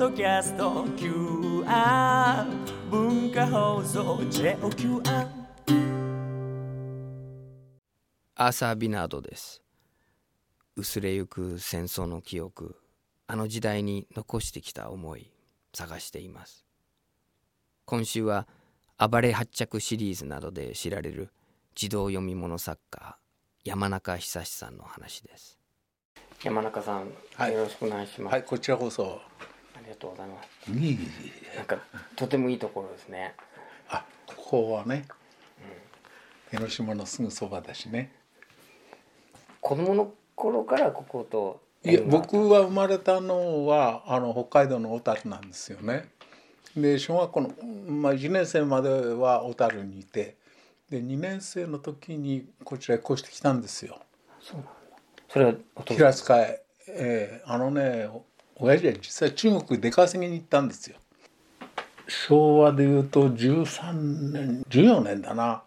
[0.00, 2.46] ドキャスト QR
[2.90, 5.02] 文化放送 JOQR
[8.34, 8.52] アー。
[8.52, 9.62] サー・ビナードです。
[10.74, 12.80] 薄れゆく戦争の記憶
[13.26, 15.30] あの時代に残してきた思い
[15.74, 16.64] 探しています。
[17.84, 18.48] 今週は
[18.96, 21.28] 暴れ発着シリーズなどで知られる
[21.74, 23.18] 児童読み物作家
[23.64, 25.58] 山中久志さんの話です。
[26.42, 27.52] 山中さん、はい。
[27.52, 29.20] よろしくお願いします、はい、こちらこそ。
[29.80, 30.70] ありがとうございます。
[30.70, 30.98] いい
[31.56, 31.78] なんか
[32.14, 33.34] とてもいいところですね。
[33.88, 35.06] あ、ここはね、
[36.52, 38.12] 江ノ島のすぐそばだしね。
[39.60, 46.10] 子供の頃からここといや、僕は生まれたのはあの北海道の小樽なんですよね。
[46.76, 47.50] で、小学校の
[47.88, 50.36] まあ1年生までは小樽にいて、
[50.90, 53.98] で2年生の時にこちらへ越してきたんですよ。
[55.30, 55.96] それはお父さん。
[55.96, 58.08] 平塚へ、えーあのね
[58.60, 60.96] 親父は実際中国へ出稼ぎに行ったんですよ。
[62.06, 63.92] 昭和でいうと13
[64.32, 65.62] 年14年だな。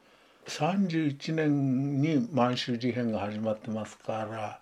[0.47, 4.59] 31年に満州事変が始まってますから。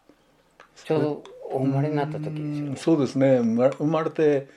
[0.76, 3.40] ちょうどお生まれになった時ですようんねそうですね。
[3.40, 4.48] 生まれて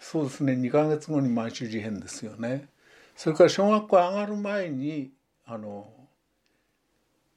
[0.00, 0.52] そうですね。
[0.52, 2.68] 2ヶ月後に満州事変ですよね。
[3.16, 5.10] それから小学校上がる前に
[5.46, 5.88] あの、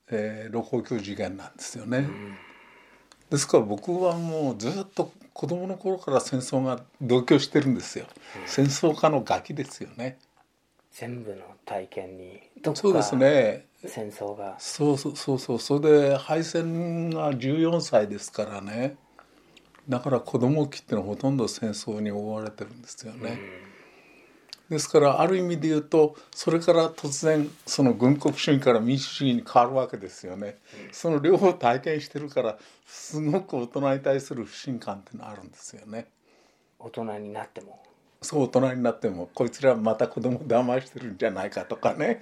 [0.09, 2.07] えー、盧溝橋事件なんですよね、
[3.29, 8.07] ですから僕はもうずっと子供の頃から戦争が同居してるんですよ、
[8.47, 10.17] 戦争家のガキですよね。
[10.91, 13.67] 全部の体験にどそうですこかね。
[13.85, 14.55] 戦争が。
[14.57, 15.59] そうそうそうそう。
[15.59, 18.97] それで敗戦が14歳ですからね。
[19.87, 23.39] だから子供期ってのはほとんど戦争に追われてるんですよね、
[24.69, 30.57] ですからある意味で言うとそれから突然その軍国主義から民主主義に変わるわけですよね、
[30.91, 36.07] その両方体験してるからすごく大人に対する不信感っていうのはあるんですよね。
[36.79, 37.83] 大人になっても。
[38.21, 42.21] そう大人になってもこいつらまた子供騙してるんじゃないかとかね。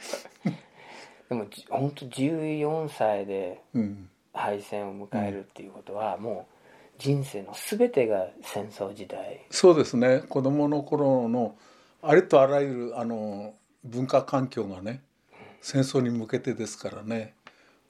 [1.29, 4.09] でもじ本当14歳でうん。
[4.35, 9.45] 敗戦を迎えるっていうことは、もう人生の全てが戦争時代。
[9.49, 10.23] そうですね。
[10.29, 11.55] 子供の頃の
[12.01, 15.01] ありとあらゆるあの文化環境がね
[15.61, 17.33] 戦争に向けてですからね。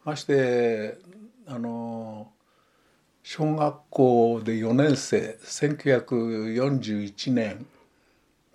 [0.04, 0.98] まして
[1.48, 2.32] あの
[3.24, 7.66] 小学校で4年生1941年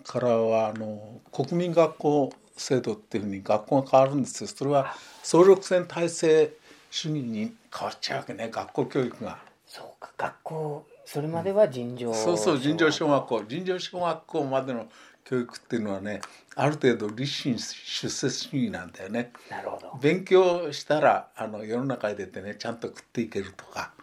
[0.03, 4.47] からはあの国民学校制度っていうふうに学校が変わるんですよ。
[4.47, 6.53] それは総力戦体制
[6.89, 8.49] 主義に変わっちゃうわけね。
[8.51, 9.39] 学校教育が。
[9.67, 10.11] そうか。
[10.17, 13.43] 学校それまでは尋常そうそう尋常小学校。
[13.47, 14.87] 尋常小学校までの
[15.23, 16.21] 教育っていうのはね
[16.55, 19.31] ある程度立身出世主義なんだよね。
[19.49, 19.97] なるほど。
[20.01, 23.93] 勉強したらあの世の中に出てねちゃんと食っていけるとか。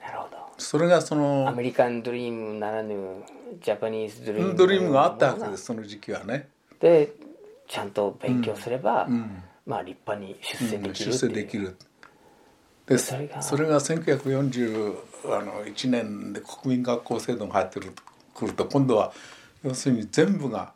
[0.00, 0.36] なるほど。
[0.58, 3.22] それがそアのメリカンドリームならぬ
[3.60, 6.48] ジャパニーズドリームドリームがあったわけですその時期はね、
[6.80, 7.12] で
[7.68, 9.42] ちゃんと勉強すれば、うん。
[9.66, 11.76] まあ立派に出世うんできる出っていう、世できる。
[12.86, 13.42] でそれが。
[13.42, 17.92] それが1941年で国民学校制度が入ってる
[18.34, 19.12] くると今度は
[19.62, 20.72] 要するに全部が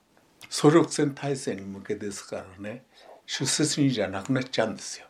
[0.48, 2.84] 総力戦体制に向けですからね
[3.26, 5.06] 出世主義じゃなくなっちゃうんですよ。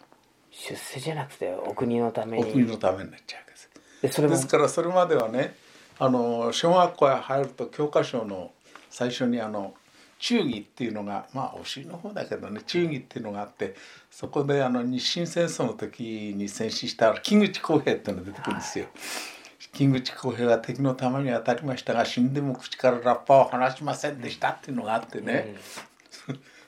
[0.50, 3.70] 出世じゃなくてお国のためお国にのためになっちゃうわけです。
[4.02, 4.34] でそれも。
[4.34, 5.54] ですからそれまではね
[5.98, 8.52] あの小学校へ入ると教科書の
[8.88, 9.74] 最初にあの
[10.18, 13.74] 忠義っていうのがまあお尻の方だけどね忠義っていうのがあって
[14.10, 18.86] そこであの日清戦争の時に戦死した木口公平っていうのが出てくるんですよ。
[19.76, 25.54] 木口公平は敵の弾に当たりましたが死んでも口からラッパを離しませんでしたっていうのがあってね、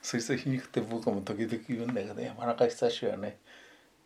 [0.02, 3.38] そいつ皮肉って僕も時々言うんだけど山中久志はね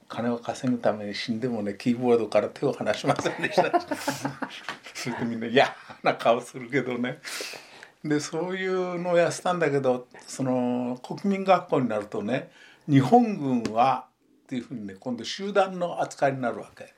[0.07, 3.73] 金を稼ぐために死んでもねキーボードから手を離しませんでした。
[4.95, 5.75] それでみんな嫌
[6.05, 7.19] な顔するけどね。
[8.05, 12.53] でそういうのをやってたんだけどその国民学校になるとね
[12.89, 14.07] 日本軍は
[14.45, 16.95] っていうふうにね今度集団の扱いになるわけ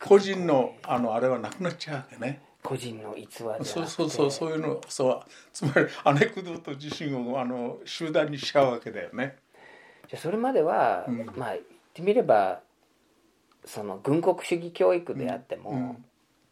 [0.00, 2.42] 個人のあのあれはなくなっちゃうわけね。
[2.62, 5.20] 個人の逸話そうそうそうそういうのそう
[5.52, 9.36] つまりアネクドート自身をあの集団にしちゃうわけだよね。
[10.08, 11.26] じゃあそれまでは、うん。
[11.36, 11.60] まあ言っ
[11.92, 12.60] てみれば
[13.64, 16.04] その軍国主義教育であっても、うん。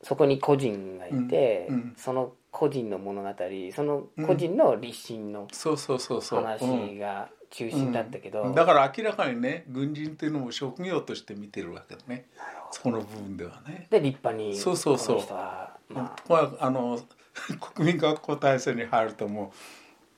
[0.02, 1.74] そこに個人がいて、うん。
[1.74, 1.94] うん。
[1.96, 3.28] その個人の物語
[3.72, 12.26] その個人の立身のそうそうそうそう、うん話が中心だったけど、だから明らかにね軍人っていうのも職業として見てるわけだね
[12.70, 13.86] そこの部分ではね。
[13.90, 15.16] で立派にそうそうそう。
[15.28, 16.98] まあ、まあ、あの
[17.74, 19.56] 国民学校体制に入るともう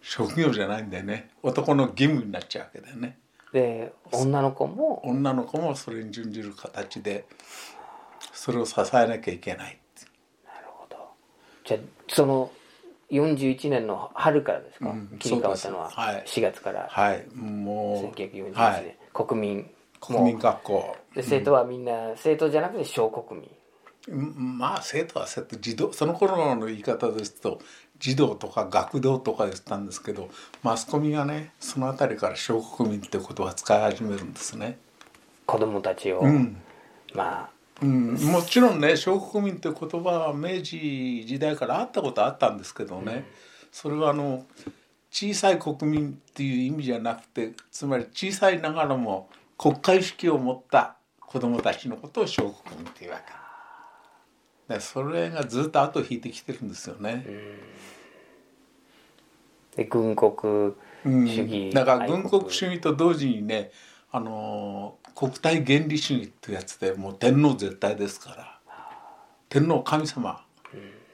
[0.03, 1.31] 職業じゃないんだよね。
[1.43, 3.19] 男の義務になっちゃうわけだよね。
[3.53, 5.07] で女の子も。
[5.07, 7.27] 女の子もそれに準じる形で
[8.33, 9.79] それを支えなきゃいけない。
[10.45, 10.97] なるほど。
[11.65, 12.51] じゃあその
[13.11, 15.91] 41年の春からですか、うん切り替わったのは？
[15.91, 16.41] そうです。
[16.41, 16.51] はい。
[16.51, 16.87] 4月から。
[16.91, 17.27] はい。
[17.35, 18.97] もう1941年、はい。
[19.13, 19.71] 国民
[20.01, 23.51] 国民学校で生徒はみんな生徒じゃなくて小国民。
[24.09, 27.61] うんまあ生徒は生徒児童その頃の言い方ですと
[28.01, 30.29] 児童とか学童とか言ってたんですけど
[30.65, 34.79] マスコミがねその辺りから小国民って言葉を使い始めるんですね。
[35.47, 36.57] 子供たちを、ん。
[37.15, 37.51] まあ
[37.81, 43.25] うん、もちろんね小国民って言葉は明治時代からあったことあったんですけどね、
[43.73, 44.47] それはあの
[45.11, 49.29] 小さい国民っていう意味じゃなくてつまり小さいながらも
[49.59, 50.97] 国家意識を持った
[51.33, 53.21] 子供たちのことを小国民っていうわ
[54.69, 57.25] けでそれがずっと後を引いてきてるんですよね。
[59.77, 60.75] で軍国
[61.05, 61.27] うん。
[61.27, 63.71] 主義、だから軍国主義と同時にね
[64.11, 68.59] あの国体原理主義っていうやつでもう天皇絶対ですから。
[69.49, 70.45] 天皇神様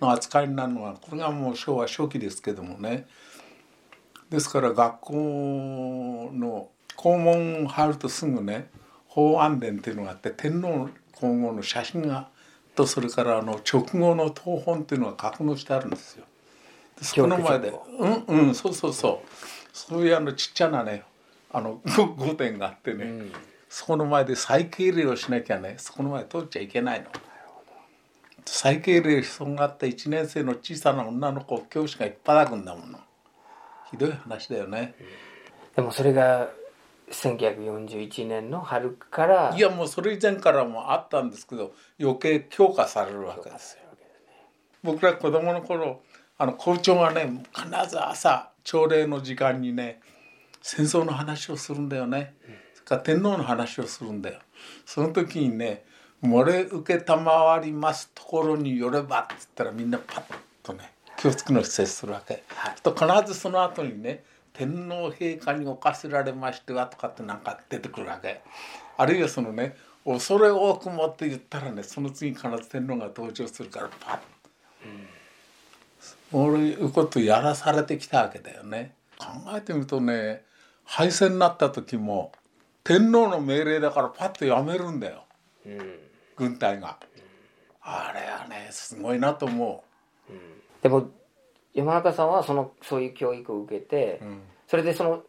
[0.00, 3.06] の扱いになるのはこれがもう昭和初期ですけどもね。
[4.30, 8.70] ですから学校の校門入るとすぐね
[9.18, 12.28] 法安殿っていうのがあって天皇皇后の写真が
[12.76, 16.24] とそれからあの直後の東本っていうのが格納してあるんですよ。
[16.96, 19.28] でそこの前で教うんうんそうそうそう
[19.72, 21.02] そういうあのちっちゃなね
[21.50, 21.80] あの
[22.16, 23.30] 御殿があってね、
[23.68, 27.06] そこの前で再敬礼をしなきゃねそこの前通っちゃいけないの。
[28.44, 32.98] 再敬礼しそうがあった1年生の小さな女の子教師がいっぱいくんだもの
[33.90, 34.94] ひどい話だよね。
[35.74, 36.48] でもそれが
[37.10, 43.88] 1941年の春からいやもうそれ以前からもあったんですけど余計強化されるわけですよ。
[44.82, 46.02] 僕ら子供の頃
[46.36, 50.00] あの校長がね必ず朝朝礼の時間にね
[50.60, 52.34] 戦争の話をするんだよね。
[52.74, 54.40] それから天皇の話をするんだよ。
[54.84, 55.84] その時にね
[56.22, 62.44] 「漏れ受けたまわりますところによれば」って言ったらみんなパッとね気をつくのを接するわけ。
[62.82, 64.24] と必ずその後にね
[64.58, 68.40] 「天皇陛下に侵せられましては」とかってなんか出てくるわけ。
[68.96, 74.22] あるいはそのね「恐れ多くも」って言ったらねその次に必ず天皇が登場するからパッと。
[76.32, 78.94] そういうことやらされてきたわけだよね。
[79.16, 80.44] 考えてみるとね
[80.84, 82.32] 敗戦になった時も
[82.82, 85.24] 天皇の命令だからパッとやめるんだよ、
[86.36, 86.98] 軍隊が。
[87.82, 89.84] あれはねすごいなと思
[90.82, 91.10] でも
[91.74, 94.20] 山中さんはそのそういう教育を受けて、
[94.66, 95.22] それでその、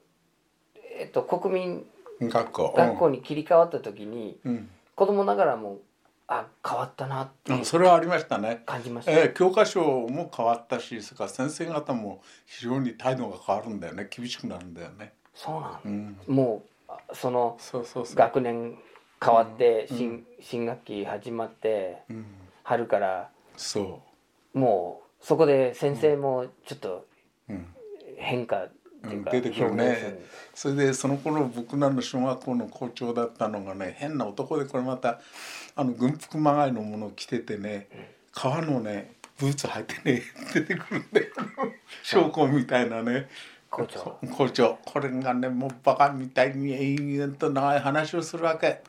[0.99, 1.85] えっと、国民
[2.19, 2.73] う学校。
[2.75, 4.69] 学校に切り替わった時に、うん。
[4.95, 5.79] 子供ながらも
[6.27, 8.63] あ変わったなってうん、それはありましたね。
[8.65, 14.07] 感じました、えー教科書も変わったしそれから先生方も非常に態度が変わるんだよね。
[14.09, 15.13] 厳しくなるんだよね。
[15.33, 18.15] そうなの、うん、もうあそのそうそうそう。
[18.15, 18.77] 学年
[19.23, 22.25] 変わって新,、新学期始まってうん、
[22.63, 24.01] 春からそ
[24.53, 27.05] もうそこで先生もちょっと
[27.49, 27.53] う。
[27.53, 27.65] うん。
[28.17, 28.71] 変化っ
[29.07, 30.19] ていうか、出てくるね。
[30.53, 35.21] それでその頃僕らの小学校の校長だったのがね変な男でこれまた
[35.75, 37.87] あの軍服まがいのものを着ててね
[38.33, 40.21] 革のねブーツ履いてね
[40.53, 41.27] 出てくるんだよ
[42.03, 43.29] 将校みたいなね。
[43.69, 44.17] 校長。
[44.35, 44.79] 校長。
[44.83, 48.81] これがねもうバカみたいに延々と長い話をするわけ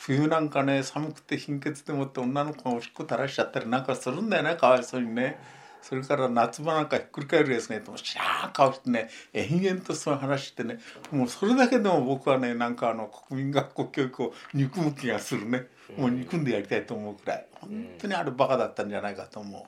[0.00, 5.38] 冬なんかね寒くて貧血でもって女の子がおしっこ垂らしちゃったりなんかするんだよねかわいそうにね。
[5.82, 10.78] それから夏場なんかひっくり返るやつねとしらー顔してね延々とそういう話してね。
[11.10, 15.66] もうそれだけでも僕はねなんかあの国民学校教育を憎む気がするね。
[15.98, 17.46] もう憎んでやりたいと思うくらい。
[17.60, 19.62] 本当にあれバカだったんじゃないかと思う。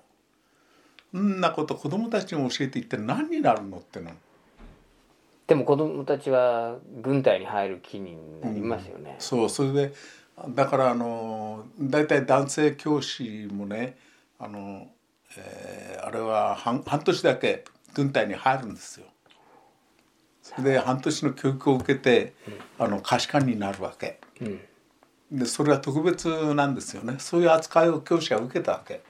[1.14, 4.12] そんなこと子供たちに教えて一体何になるのっての。
[5.46, 9.92] でも子供たちは軍隊に入る気になりますよね、そうそれで
[10.48, 13.96] だからあの大体男性教師もね
[14.38, 14.88] あの、
[15.36, 19.06] えーあれは半半年だけ軍隊に入るんですよ。
[20.42, 22.34] それで半年の教育を受けて
[22.78, 24.18] あの可視官になるわけ。
[24.40, 24.60] うん。
[25.30, 27.16] でそれは特別なんですよね。
[27.18, 29.02] そういう扱いを教師は受けたわけ。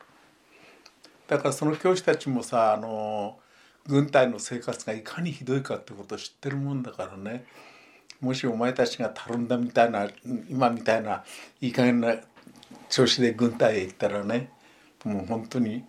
[1.27, 3.39] だからその教師たちもさあの
[3.87, 7.47] 軍隊の生活がいかにひどいかってことを知ってるもんだからね
[8.23, 10.09] もしお前たちがたるんだみたいな
[10.49, 11.25] 今みたいな
[11.61, 12.15] いい加減な
[12.89, 14.51] 調子で軍隊へ行ったらね
[15.05, 15.85] もう本当に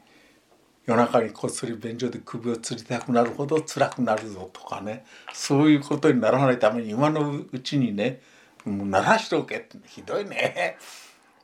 [0.86, 8.20] 夜中にこっそり便所で首を吊りたくなるほど辛くなるぞとかねそういうことにならないために今のうちにね
[8.66, 10.78] もう鳴らしておけってひどいね。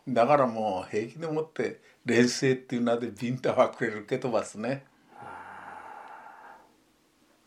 [0.08, 4.84] だからもう平気でもって連星っていう名でビンタはくれるけ飛ばすね。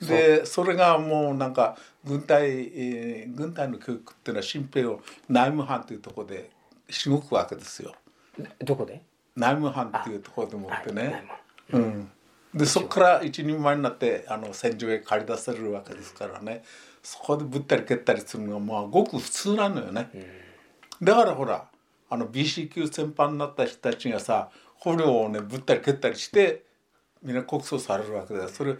[0.07, 6.51] でそれがもうなんか軍隊、えー軍隊の教育っていうのは新兵を内務班というところで
[6.91, 7.95] しごくわけですよ。
[8.65, 9.03] どこで？
[9.37, 11.25] 内務班っていうところでもってね、
[11.71, 12.11] はいうん、
[12.55, 16.63] でそこから一人前になってあの戦場へ駆り出せるわけですからね。
[17.03, 20.09] そこでぶったり蹴ったりするのがまあごく普通なのよね、
[21.03, 21.67] だからほら
[22.09, 26.63] あの BC 級戦犯になった人たちがさ捕虜をねぶったり蹴ったりして
[27.23, 28.49] みんな告訴されるわけだよ。
[28.49, 28.77] それ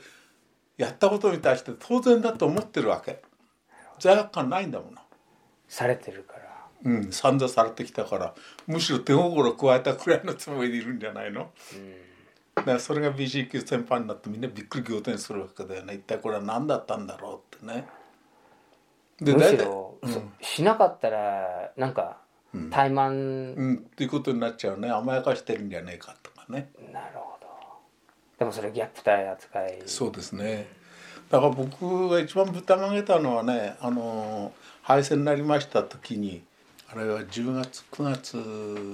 [0.83, 3.23] やったことに対して当然だと思ってるわけ。
[4.01, 4.99] 罪悪感ないんだもの。
[5.69, 6.43] されてるから。
[6.85, 8.35] うん散々されてきたから。
[8.67, 11.53] むしろ手心加えたくらいのつもりでいるんじゃないの、
[12.57, 15.95] だからそれが級戦犯になってみんなびっくり仰天するわけだよね。
[15.95, 17.87] 一体これは何だったんだろうってね。
[19.21, 22.19] でむしろ、そしなかったらなんか
[22.71, 23.75] 怠慢、うん。
[23.77, 24.91] っていうことになっちゃうね。
[24.91, 26.73] 甘やかしてるんじゃねえかとかね。
[26.93, 27.32] なるほど
[28.43, 30.67] でもそれ虐待扱いそうですね
[31.31, 36.43] だから僕が一番ぶったまげたのはねあの敗戦になりました時に
[36.93, 38.35] あれは10月9月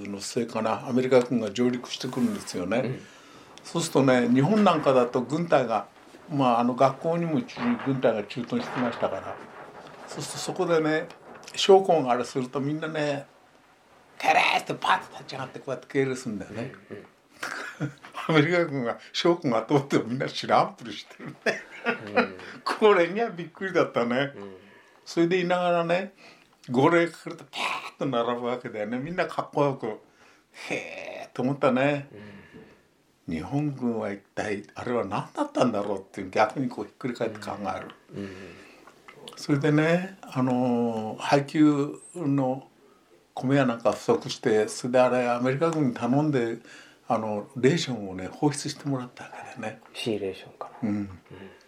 [0.07, 2.99] の末かなアメリカ軍が上陸してくるんですよね、
[3.63, 5.87] そうするとね日本なんかだと軍隊が
[6.31, 7.41] まああの学校にも
[7.87, 9.35] 軍隊が駐屯してましたから
[10.07, 11.07] そうするとそこでね
[11.55, 13.25] 将校があれするとみんなね
[14.19, 16.71] 「ケレー!」ってパッと立ち上がってこうやって敬礼するんだよね。
[18.29, 21.61] アメリカ軍が将校が通ってもみんな知らんぷりしてるね。
[22.63, 24.33] これにはびっくりだったね。
[25.03, 26.13] それでいながらね
[26.69, 28.99] 号令かかるとピャーッと並ぶわけだよね。
[28.99, 29.87] みんなかっこよく
[30.69, 30.75] へ
[31.25, 32.07] えと思ったね、
[33.27, 37.87] 日本軍は一体あれは何だったんだろうっていう逆にこうひっくり返って考える、
[39.37, 42.67] それでねあの配給の
[43.33, 46.57] 米やなんか不足してそれであれアメリカ軍に頼んで
[47.11, 51.09] あのレーションをね放出してもらったわけだよね、シーレーションかな、うん、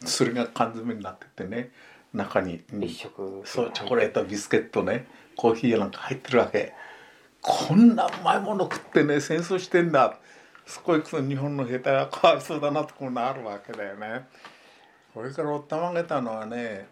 [0.05, 1.71] それが缶詰になっててね
[2.13, 2.83] 中に、うん。
[2.83, 6.73] 一食そうチョコレートビスケットねコーヒーなんか入ってるわけ。
[7.41, 10.17] こんなうまいもの食ってね戦争してんだ。
[10.67, 14.27] そこ行くと日本の兵隊はかわいそうだなとこうなるわけだよね。
[15.13, 16.87] これからおったまげたのはね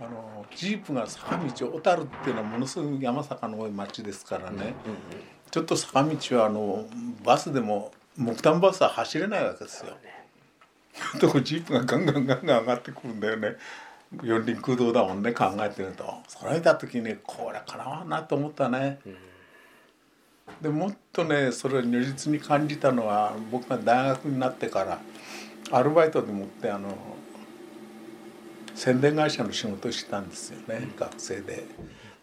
[0.00, 4.74] あのジープが坂道小樽っていうのはものすごい山坂の多い町ですからね、
[5.50, 6.86] ちょっと坂道はあの
[7.24, 9.96] バスでも木炭バスは走れないわけですよ。
[11.20, 13.56] とこジープがガンガンガンガン上がってくるんだよね。
[14.22, 16.12] 四輪駆動だもんね考えてると。
[16.26, 18.98] それ見た時にこれかなわんなと思ったね、
[20.62, 24.98] でもっとねそれを如実に感じたのは僕が大学になってから
[25.70, 26.96] アルバイトでもってあの
[28.74, 31.64] 宣伝会社の仕事をしてたんですよね、学生で。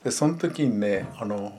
[0.03, 1.53] でその時にねあの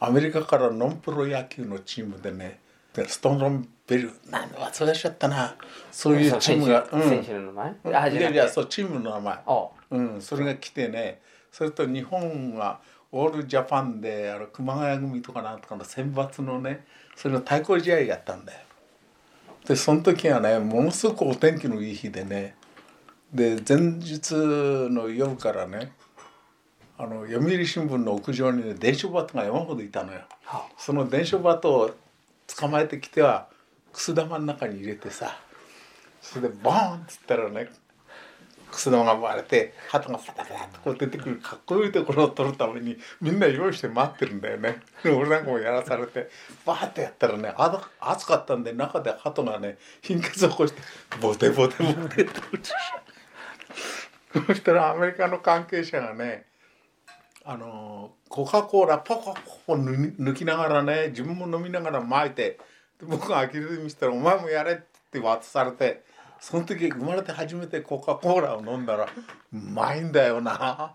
[0.00, 2.60] アメリカからノンプロ野球のチームでね
[2.94, 5.56] でストーンベルなんだ忘れちゃったな。
[5.90, 9.38] そういうチームが選手選手の名前、あいやいやそうチームの名前。
[9.46, 9.68] あ。
[9.90, 16.84] うんそれが来てねそれと日本はオールジャパンであの熊谷組とかなんとかの選抜のね
[17.16, 18.60] それの対抗試合やったんだよ。
[19.66, 22.54] でその時はねものすごくお天気のいい日でね
[23.32, 25.92] で前日の夜からね
[27.00, 30.20] あの読売新聞の屋上にね伝書バトが山ほどいたのよ。
[30.44, 31.90] はその伝書バトを
[32.56, 33.46] 捕まえてきては
[33.92, 35.38] くす玉の中に入れてさ
[36.20, 37.68] それでボーンっつったらね
[38.70, 44.80] くす玉が割れて鳩がパタパタとこう出てくるかっこいいところを撮るためにみんな用意して待ってるんだよね。
[45.04, 46.28] で俺なんかもやらされて
[46.66, 50.82] バーってやったらねあ暑かったんで中で鳩がね貧血を起こして
[51.20, 52.72] ボテボテボテって落ち
[54.46, 56.47] そしたらアメリカの関係者がね
[57.50, 62.58] あのコカ・コーラポコポコ抜きながらね自分も飲みながら巻いて
[63.02, 64.76] 僕が呆れて見せたら「お前もやれ」っ
[65.10, 66.04] て渡されて
[66.40, 69.08] その時生まれて初めてコカ・コーラを飲んだらう
[69.50, 70.94] まいんだよな。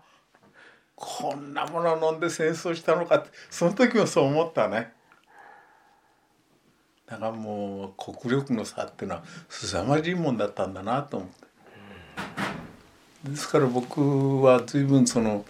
[0.94, 4.92] こんなもの飲んで戦争したのかってその時もそう思ったね。
[7.06, 11.44] だからもう国力の差っていうのは凄まじいもんだったんだなと思って。
[13.24, 15.44] ですから僕は随分その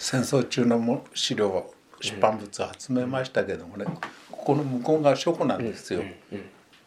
[0.00, 3.84] 戦争中のも資料出版物を集めましたけどもね、
[4.30, 6.02] ここの向こうが書庫なんですよ。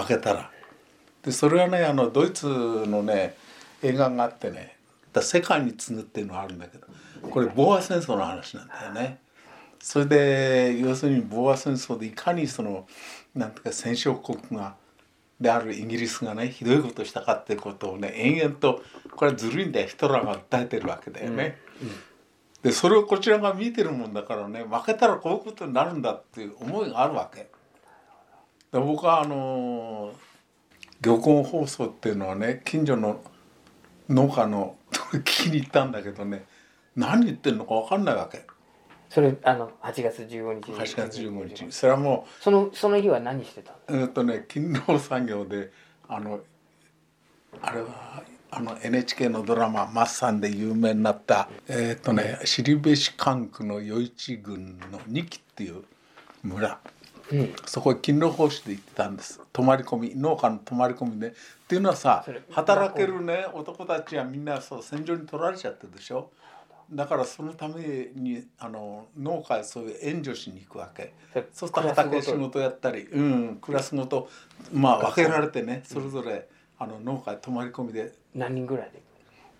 [0.00, 0.50] 負けたら。
[1.22, 3.36] でそれはねあのドイツのね
[3.82, 4.76] 映画があってね
[5.12, 6.86] 「だ世界に次ぐ」っていうのがあるんだけど
[7.22, 9.18] これ防亜戦争の話なんだよね。
[9.80, 12.86] それで要するに防亜戦争でいかにその
[13.34, 14.74] なんていうか戦勝国が
[15.40, 18.82] であるイギリスがねひどいことしたかっていうことをね延々と
[19.14, 21.58] これはずるいんだよヒトラーが訴えてるわけだよね。
[22.62, 27.48] でそれをこちらが見てるもんだからね負けたらこういうことになるんだっていう思いがあるわけ。
[28.72, 30.12] で僕はあの
[31.00, 33.20] 漁港放送っていうのはね近所の
[34.08, 36.46] 農家の 聞きに行ったんだけどね
[36.96, 38.46] 何言ってるのか分かんないわけ。
[39.08, 40.72] それあの8月15日。
[40.72, 41.72] 8月15日。
[41.72, 45.70] それはもそのその日は何してたえっとね勤労作業で
[46.08, 46.40] あの
[47.60, 55.84] あれはあの NHK のドラマ「マッサン」で有名になったえっとね後志管区の余市郡の二木っていう
[56.42, 56.80] 村。
[57.32, 57.54] うん。
[57.66, 59.40] そこへ勤労奉仕で行ってたんです。
[59.52, 61.28] 泊まり込み農家の泊まり込みで。
[61.28, 61.32] っ
[61.68, 66.30] ていうのはさ働けるね男たちはみんなそう戦場に取られちゃってるでしょ
[66.92, 71.12] だからそのためにあの農家へそういう援助しに行くわけ。
[71.52, 74.28] そうすると畑仕事やったりうんクラスごと
[74.72, 78.12] まあ分けられてねそれぞれあの農家へ泊まり込みで。
[78.34, 79.02] 何人ぐらいで？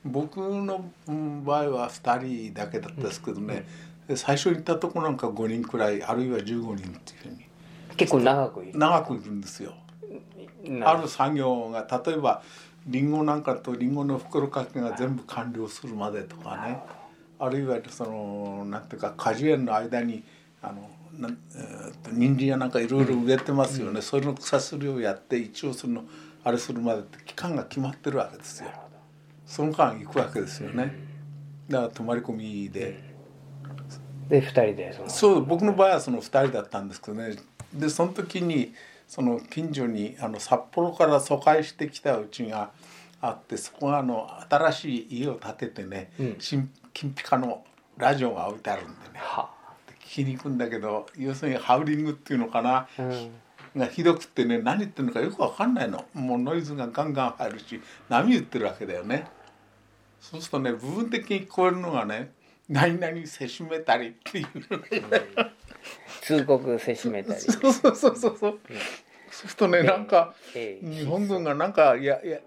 [0.05, 3.67] 僕のうん場合は2人だけだったですけどね、
[4.07, 7.47] で最初に行ったとこなんか5人くらいあるいは15人っていうふうに。
[7.97, 8.79] 結構長くいる。
[8.79, 9.75] 長くいるんですよ。
[10.69, 12.43] なある作業が例えば
[12.87, 16.79] リンゴなんかとリンゴの袋かけが全部完了するまでとかね
[17.39, 20.25] あるいはそのなんていうか果樹園の間に
[20.63, 26.05] あのなんえーと人参やなんかいろいろ植えてますよね、それの草すりをやって一応その
[26.45, 28.71] あれするまでって期間が決まってるわけですよ。
[29.47, 30.95] その間行くわけですよね。
[31.69, 33.03] だから泊まり込みで。
[34.29, 35.11] で2人でその。
[35.11, 37.37] そう僕の場合はその2人だったんですけどね。
[37.73, 38.75] でその時に
[39.09, 42.71] その近所にあの札幌から疎開してきたうちが
[43.21, 46.37] あってそこがあの新しい家を建ててね、うん。
[46.39, 47.63] 新金ピカの
[47.99, 48.97] ラジオが置いてあるんでね。
[49.17, 49.51] は
[49.87, 53.31] で聞きに行くんだけど要するにハウリングっていうのかな、うん。
[53.77, 56.07] がひどくってね何言ってるのかよくわかんないの。
[56.15, 59.27] もうノイズがガンガン入るし波打ってるわけだよね。
[60.23, 62.33] そうするとね部分的に聞こえるのがね
[62.71, 65.53] 「何々せしめたり」っていうのね
[66.23, 67.41] 通告せしめたり。
[67.41, 68.39] そうそうそうそう。
[68.39, 68.59] そう。
[69.31, 70.91] そうするとね、なんかええ。
[70.91, 72.41] 日本軍がなんかやや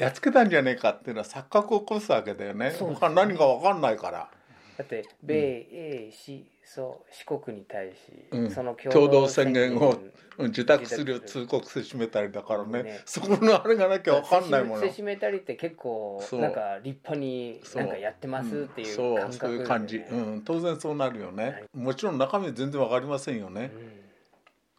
[0.00, 2.70] やっつけたんじゃねえかっていうのは錯覚を起こすわけだよね。
[2.70, 3.08] そうですね。
[3.08, 4.30] 他何かわかんないから。
[4.78, 5.34] だって米
[5.70, 7.96] 英四そう四国に対し、
[8.30, 8.50] うん。
[8.50, 9.98] その共同宣言を
[10.38, 12.82] うん受託するよ通告せしめたりだからね。
[12.82, 13.00] ね。
[13.04, 14.82] そこのあれがなきゃわかんないもの。
[14.82, 16.40] せしめたりって結構そう。
[16.40, 17.82] なんか立派にそう。
[17.82, 19.18] なんかやってますっていうそう。
[19.18, 23.70] 感覚そういう感じ、ですよねうん、当然そうなるよね、もちろん中身は全然わかりませんよね、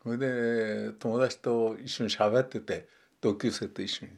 [0.02, 2.88] それで友達と一緒に喋ってて
[3.22, 4.12] 同級生と一緒に、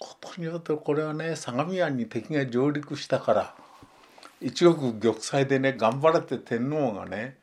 [0.00, 3.54] ことによってこれはね相模湾に敵が上陸したから
[4.40, 7.36] 一億玉砕でね頑張れて天皇がね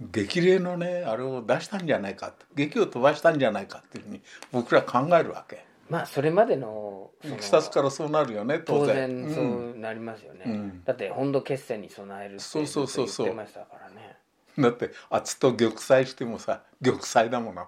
[0.00, 4.20] 激励のねあれを出したんじゃないか劇を飛ばしたんじゃないかっていうふうに
[4.50, 5.64] 僕ら考えるわけ。
[5.88, 9.32] まあそれまでのいきさつからそうなるよね当当然。
[9.34, 10.84] そうなりますよね、うん。
[10.84, 13.26] だって本土決戦に備えるってそうそうそうそう。
[13.26, 14.16] 言ってましたからね。
[14.58, 17.66] だって圧と玉砕してもさ玉砕だもの。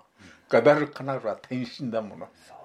[0.48, 2.28] ガダルカナルは天心だもの。
[2.48, 2.56] そう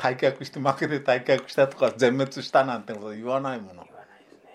[0.00, 3.82] 退却して負けて退却したとか全滅したなんてこと言わないもの。
[3.82, 3.90] ね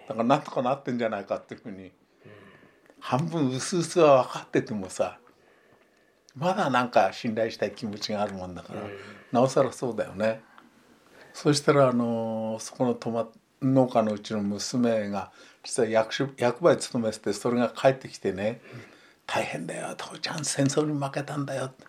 [0.07, 1.91] だからなんとかなってんじゃないかっていうふうに、
[2.99, 5.19] 半分うすうすは分かっててもさ
[6.35, 8.81] まだなんか信頼したい気持ちがあるもんだから、
[9.31, 10.41] なおさらそうだよね。
[11.33, 13.27] そしたらあのそこのトマ
[13.61, 15.31] 農家のうちの娘が
[15.63, 18.61] 実は役所役場に勤めててそれが帰ってきてね
[19.27, 21.85] 「大変だよ父ちゃん戦争に負けたんだよ」って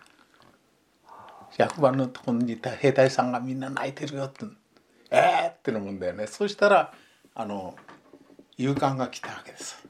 [1.57, 4.45] 役場のところにいた兵隊さんがみんな泣いてるよって
[5.11, 6.27] 「えー!」ってのもんだよね。
[6.27, 6.93] そしたら
[7.33, 7.75] あの
[8.57, 9.85] 勇敢が来たわけです。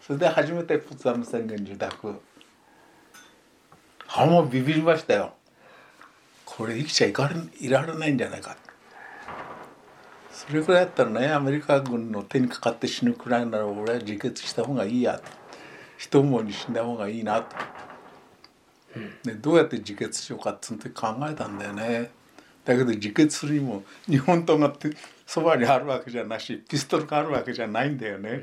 [0.00, 2.20] それで初めてポツダム宣言受諾
[4.14, 5.34] あもうビビりましたよ。
[6.44, 8.56] これ生きちゃいかれいられないんじゃないか。
[10.30, 15.18] それくらいだったらねアメリカ軍の手にかかって死ぬくらいなら俺は自決した方がいいや。
[15.18, 15.42] と
[15.98, 17.56] 一思いに死んだ方がいいなと、
[19.24, 22.10] でどうやって自決しようかってその時考えたんだよね。
[22.64, 24.90] だけど自決するにも日本刀がって
[25.26, 28.42] そばにあるわけじゃなしピストルがあるわけじゃないんだよね、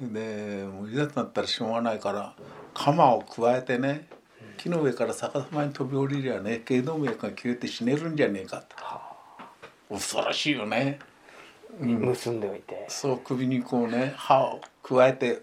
[0.00, 2.34] でもういざとなったらしょうがないから
[2.74, 4.06] 鎌を加えてね
[4.56, 8.62] 木の上から逆さまに飛び降りりゃね頸動脈が切れて死ねるんじゃねえか
[9.88, 9.94] と。
[9.94, 10.98] 恐ろしいよね。
[11.80, 12.86] 結んでおいて。
[12.88, 15.42] そう首にこうね刃を加えて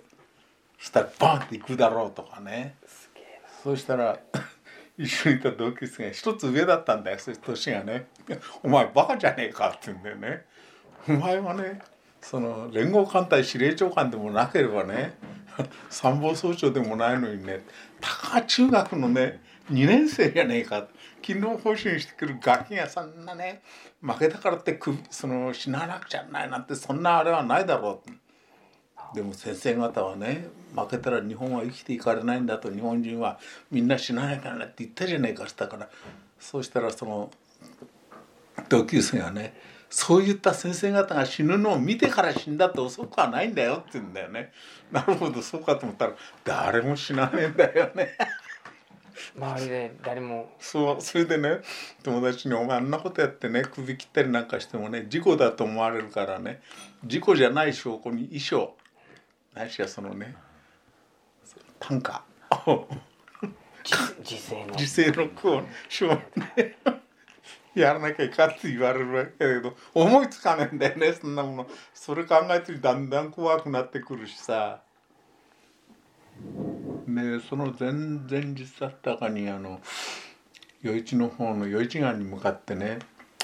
[0.79, 2.75] そしたらバンっていくだろうとかね
[3.63, 4.19] そうしたら
[4.97, 7.19] 一緒にいた同級生が一つ上だったんだよ。
[7.19, 8.07] そ年がね
[8.63, 10.45] 「お前バカじゃねえか」って言うんだよね。
[11.07, 11.81] お前はね
[12.21, 15.13] その連合艦隊司令長官でもなければね
[15.89, 17.61] 参謀総長でもないのにね
[17.99, 20.87] たか中学のね2年生じゃねえか。
[21.21, 23.61] 勤労報酬にしてくるガキがそんなね
[24.01, 24.79] 負けたからって
[25.11, 28.11] その死ななくちゃないなんてそんなあれはないだろう。
[29.13, 35.89] でも先生方はね負けたら日本は生きていかれないんだと日本人はみんな死なないからなって言ったじゃねえかしたから
[36.39, 37.31] そうしたらその
[38.69, 39.53] 同級生がね
[39.89, 44.53] そういった先生方が死ぬのを見てから死んだって遅くはないんだよって言うんだよね。
[44.89, 46.13] なるほどそうかと思ったら
[46.45, 48.17] 誰も死なねえんだよね。
[49.37, 50.49] 周りで誰も。
[50.59, 51.59] そうそれでね
[52.03, 56.61] 友達に「お前あんなことやってね首切ったりなんかしてもね事故だと思われるからね
[57.05, 58.73] 事故じゃない証拠に遺書
[59.53, 60.35] ないしはそのね
[61.79, 62.23] 短歌。
[64.23, 64.75] 時勢の。
[64.75, 66.21] 時勢の句を書ね
[67.73, 71.67] やらなきゃいかって言われるわけだけど思いつかねえんだよねそんなもの。
[71.93, 74.81] それ考えてだんだん怖くなってくるしさ。
[77.07, 79.81] ねその前前日だったかにあの
[80.83, 82.99] 余市の方の余市川に向かってね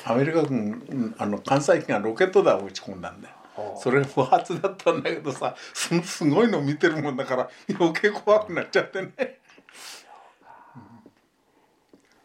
[0.06, 3.37] アメリカ軍あの関西機がロケット弾を撃ち込んだんだよ。
[3.78, 9.40] それ不発だったんだけどさそのすごいの見てるもんだから余計怖くなっちゃってね。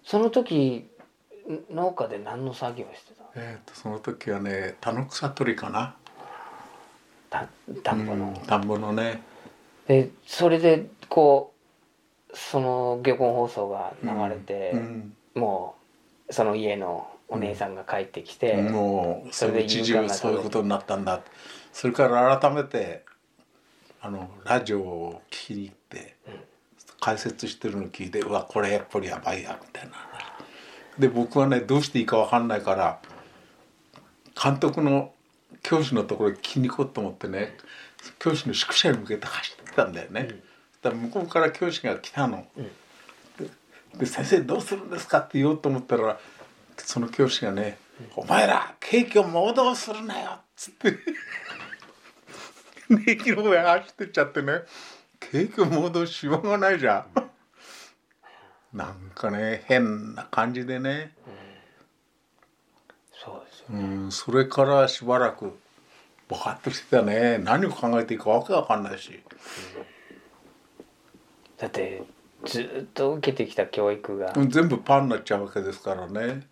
[0.05, 0.89] その時
[1.71, 5.97] 農家で何の作業してたえー、とその時はね田の草取りかな。
[7.31, 7.49] た
[7.83, 9.23] 田んぼの、うん田んぼのね。
[9.87, 11.55] でそれでこ
[12.31, 15.15] うその漁港放送が流れて、うん。
[15.35, 15.77] も
[16.29, 21.23] うその家のお姉さんが帰ってきて、もうそそれでれ一中そういうことになったんだ。
[21.73, 23.05] それから改めて
[24.03, 26.17] あのラジオを聞きに行って、
[27.01, 29.93] 解説してるの聞いてうわこれやっぱりやばいやみたいな。
[30.99, 33.01] で僕はねどうしていいか分かんないから
[34.41, 35.13] 監督の
[35.63, 37.57] 教師のところに聞きに行こうと思ってね
[38.19, 40.29] 教師の宿舎に向けて走ってたんだよね、
[40.83, 42.45] だから向こうから教師が来たの、
[43.39, 43.49] で
[43.99, 46.19] で先生どうするんですか?」って言おうと思ったら
[46.77, 47.79] その教師がね
[48.17, 50.91] 「お前らケーキを盲導するなよ」っつって。
[52.91, 54.63] で駅の上走ってっちゃってね。
[55.19, 57.07] ケーキを盲導しようがないじゃ
[58.75, 58.77] ん。
[58.77, 61.15] なんかね変な感じでね、
[63.13, 65.59] そうですようん、それからしばらく
[66.29, 67.39] バカッとしてたね。
[67.39, 69.23] 何を考えていいかわけわかんないし。
[71.59, 72.03] だって
[72.45, 76.47] ずっと受けてきた教育が、全部パンになっちゃうわけですからね。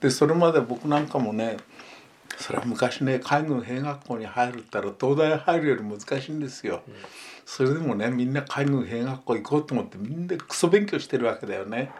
[0.00, 1.56] でそれまで僕なんかもね
[2.38, 6.82] それは昔ね海軍兵学校に入るったら東大入るより難しいんですよ。
[7.44, 11.90] それでもねみんな海軍兵学校行こうと思ってみんなクソ勉強してるわけだよね。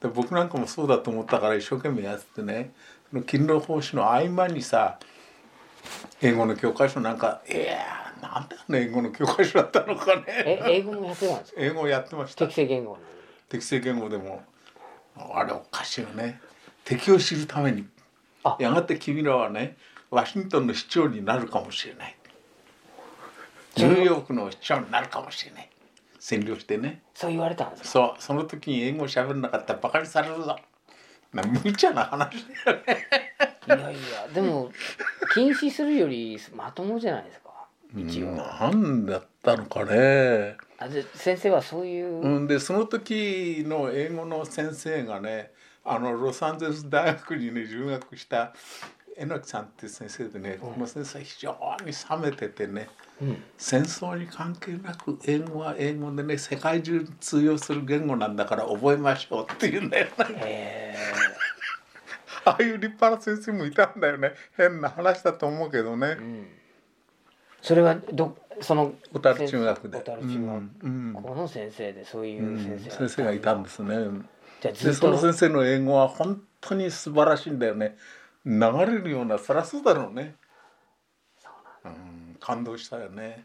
[0.00, 2.72] で僕なんかもそうだと思ったから一生懸命やってね
[3.10, 4.98] その勤労奉仕の合間にさ
[6.20, 10.22] 英語の教科書なんかいやーなんであの英語の教科書だったのかね。
[10.28, 11.60] え英語もやってたんですか？
[11.60, 12.44] 英語やってました。
[12.46, 12.98] 適正言語。
[13.48, 14.42] 適正言語でも
[15.16, 16.40] あれおかしいよね
[16.84, 17.86] 敵を知るために
[18.44, 18.56] あ。
[18.58, 19.76] やがて君らはね
[20.10, 22.16] ワシントンの市長になるかもしれない。
[23.76, 25.68] ニューヨークの市長になるかもしれない。
[26.20, 27.02] 占領してね。
[27.14, 27.88] そう言われたんですか？
[27.88, 28.14] そう。
[28.18, 30.56] その時に英語喋らなかったらバカにされるぞ。
[31.32, 33.08] な無茶な話だよね。
[33.66, 34.70] いやいやでも
[35.34, 37.50] 禁止するよりまともじゃないですか？
[37.96, 40.56] 一応、なんだったのかね。
[40.78, 45.52] あで先生はそういう、うん、でその時の英語の先生がね
[45.84, 48.54] あのロサンゼルス大学にね留学した
[49.18, 52.88] 榎木さんっていう先生でね、この先生は非常に冷めててね、
[53.20, 53.42] うん。
[53.58, 60.12] 戦争に関係なく英語は英語でね世界中に通用する言語なんだから覚えましょうっていうんだよね
[60.44, 60.94] え
[62.44, 64.32] ああいう立派な先生もいたんだよね。
[64.56, 66.06] 変な話だと思うけどね。
[66.06, 66.46] ー、うん、
[67.60, 69.98] それはどその小樽中学で。
[69.98, 70.38] 小樽中
[70.82, 71.12] うん。
[71.12, 73.96] 学校の先生でそういう先生がいたんですね
[74.62, 77.96] じゃあずそのと先生の英語は本当に素晴らしいんだよね。
[78.46, 80.36] 流れるようなそりゃそうだろうね。
[81.84, 83.44] うん感動したよね、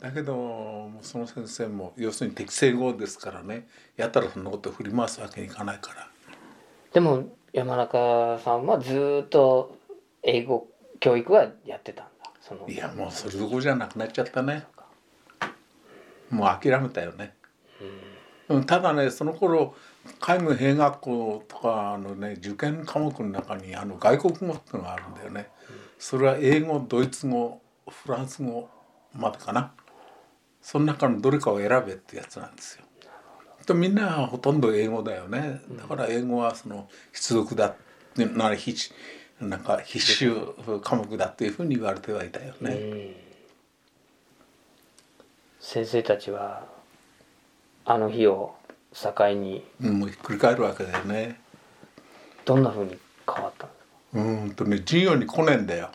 [0.00, 3.68] だけどその先生も要するに適正語ですからね。
[3.96, 6.08] やったらそんなこと振り回すわけにいかないから。
[6.92, 9.78] でも山中さんはずっと
[10.22, 10.68] 英語
[11.00, 12.30] 教育はやってたんだ。
[12.40, 12.68] その。
[12.68, 14.64] いやもうそれどころじゃなくなっちゃったね。
[16.30, 17.34] もう諦めたよね、
[17.80, 17.88] うん、
[18.66, 19.74] ただねその頃
[20.18, 25.48] 海軍兵学校とかのね受験科目の中にあの外国語っていうのがあるんだよね、
[25.98, 28.68] それは英語ドイツ語フランス語
[29.14, 29.72] までかな。
[30.62, 32.84] その中のどれかを選べってやつなんですよ。
[33.70, 35.60] とみんなほとんど英語だよね。
[35.78, 37.76] だから英語はその必読だ
[38.16, 38.92] なら必
[39.40, 42.70] なんか必修科目だっていうふうに言われてはいたよね。
[42.72, 43.16] うん。
[45.60, 46.66] 先生たちは
[47.84, 48.54] あの日を
[48.92, 51.40] 境にうん、もうひっくり返るわけだよね。
[52.44, 52.98] どんな風に
[53.32, 55.90] 変わったんですかうーんとね授業に来ねえんだよ。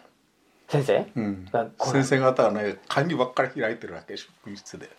[0.67, 1.45] 先生、うん
[1.79, 4.89] 先生方はね会議ばっかり開いてるわけ職員室で。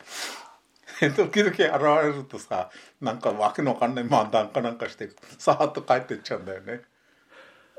[1.14, 2.70] 時々現れるとさ
[3.02, 6.80] なんかわけのわかんない漫談かなんかしてさーっと帰ってっちゃうんだよね。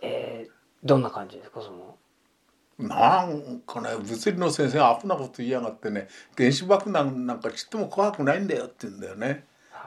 [0.01, 0.51] えー
[0.83, 1.61] どんな感じですか？
[1.61, 1.97] その
[2.79, 9.45] なんかね物理の先生がアホなこと言いやがってね原子爆弾なんかちっとも怖くないんだよって言うんだよね。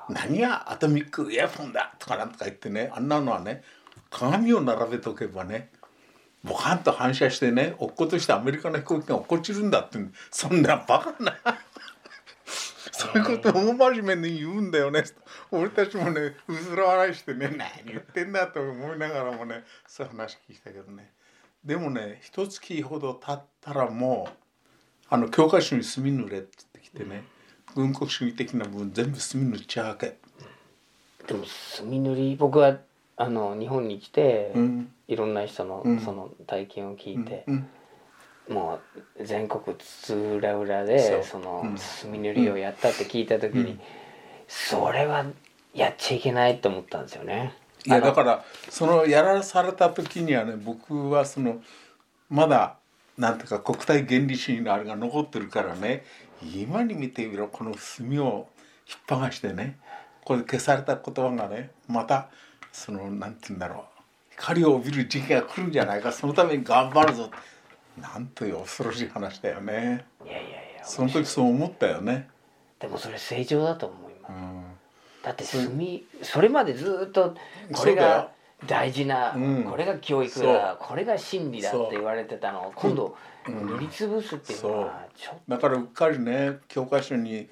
[0.09, 3.63] 何がアトミックイヤホンだとかなんとか言ってねあんなのはね
[4.11, 5.71] 鏡を並べとけばね
[6.43, 9.99] ボカンと反射してね落っことしてアメリカの飛行機が落っこちるんだって
[10.31, 11.37] そんなバカな
[12.91, 15.05] そういうことを大真面目に言うんだよね
[15.51, 21.13] 俺たちもねうずら笑いしてね何言ってんだと思いながらもねそういう話聞いたけどね
[21.65, 24.33] でもね一月ほど経ったらもう
[25.11, 27.25] あの教科書に墨塗れって言ってきてね、
[27.75, 30.17] 軍国主義的な部分全部墨塗っちゃうわけ。
[31.27, 32.79] でも墨塗り僕は
[33.17, 34.93] あの日本に来て、うん。
[35.09, 36.01] いろんな人の、うん。
[36.01, 37.69] その体験を聞いて、うん。
[38.49, 38.81] も
[39.19, 41.77] う全国津々浦々でそのうん。
[41.77, 43.81] 墨塗りをやったって聞いた時に、うん。
[44.49, 45.27] それは
[45.75, 47.53] やっちゃいけないと思ったんですよね。
[47.87, 51.63] いやだからそのやらされた時にはね僕はその
[52.29, 52.77] まだ
[53.17, 56.05] なんていうか国体原理主義のあれが残ってるからね
[56.55, 58.49] 今に見てみろこの墨を
[58.89, 59.79] 引っ剥がしてね
[60.25, 62.29] これ消された言葉がねまた
[62.73, 67.31] そのなんて言うんだろう光を帯びる時期が来るんじゃないかそのために頑張るぞ
[68.01, 72.29] なんという恐ろしい話だよねいやいやいやその時そう思ったよね。
[72.79, 74.33] でもそれ正常だと思います。
[74.33, 74.70] うん
[75.23, 77.35] だって墨それまでずっと
[77.73, 78.31] これが
[78.67, 79.65] 大事な、うん。
[79.65, 83.17] これが教育だこれが真理だって言われてたのを今度
[83.49, 83.67] うん。
[83.67, 87.49] 塗りつぶすっていうのはちょっだからうっかりね教科書に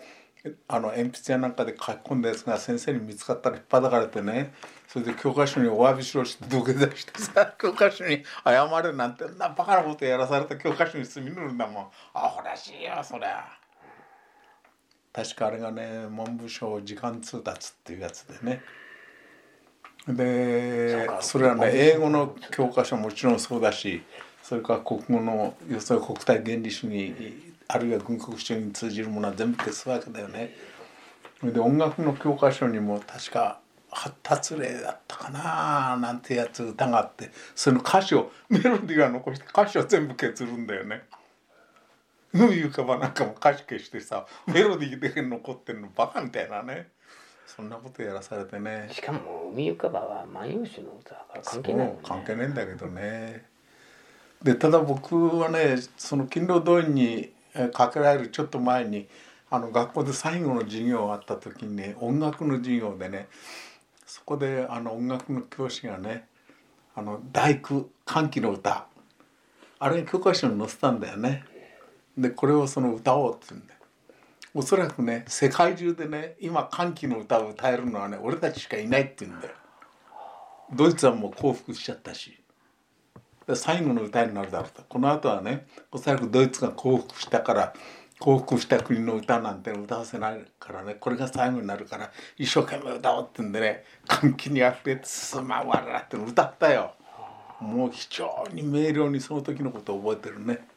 [0.68, 4.54] あの鉛筆やなんかで書き込んだやつが先生に見つかったら引っ張かれてね
[4.86, 11.86] それで教科書にお詫びしろして土下座してさ 教科書に謝れなんてんなバカなことやらされた教科書に墨塗るんだもん。
[12.14, 13.57] アホらしいよそりゃ
[15.18, 18.62] 確かあれがね文部省時間通達っていうやつでね
[20.06, 24.00] でそれはね英語の教科書もちろんそうだし
[24.44, 27.12] それから国語の要するに国体原理主義
[27.66, 30.54] あるいは軍国主義に通じるものは全部消すわけだよね。
[31.42, 33.58] で音楽の教科書にも確か
[33.90, 41.02] 発達例だったかななんてやつ歌があってその歌詞をメロディーは残して歌詞を全部削るんだよね。
[42.38, 46.88] 海浮かばなんかも歌詞消してさメロディーだけ残ってんのバカみたいなね。
[47.46, 48.84] そんなことやらされてね。
[48.88, 51.98] としかも「海浮かば」は「万葉集」の歌だから関係ないね。
[52.04, 53.46] 関係ねえんだけどね。
[54.42, 59.08] でただ僕はねその勤労動員にえーかけられるちょっと前に
[59.50, 63.28] あの学校で最後の授業があった時にね音楽の授業でね
[64.06, 66.28] そこであの音楽の教師がね
[66.94, 68.86] あの大工歓喜の歌。
[69.80, 71.44] あれ教科書に載せたんだよね
[72.18, 73.80] でこれをその歌おうって言うんだよ。
[74.54, 79.54] おそらくね世界中でね今歓喜の歌を歌えるのはね俺たちしかいないって言うんだよ。
[80.74, 82.38] ドイツはもう降伏しちゃったし。
[83.54, 84.82] 最後の歌になるだろうと。
[84.88, 87.72] この後はねおそらくドイツが降伏したから
[88.18, 96.94] 降伏した国の歌なんて歌わせないからねこれが最後になるから一生懸命歌おうってんでね歓喜にあふれて「すまわら」って歌ったよ。
[97.60, 100.67] もう非常に明瞭にその時のことを覚えてるね、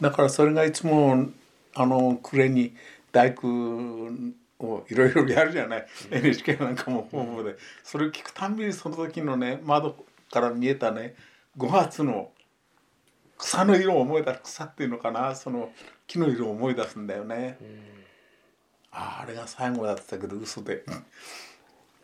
[0.00, 1.28] だからそれがいつも
[1.74, 2.74] あの暮れに
[3.12, 4.08] 大工
[4.58, 7.56] をいろいろやるじゃない、NHK なんかもホームで。
[7.82, 11.14] それを聞くたんびにその時のね窓から見えたね
[11.58, 12.30] 5月の
[13.38, 15.72] 草の色を思い出す草っていうのかなその
[16.06, 17.56] 木の色を思い出すんだよね、
[18.92, 20.82] あああれが最後だったけど嘘で。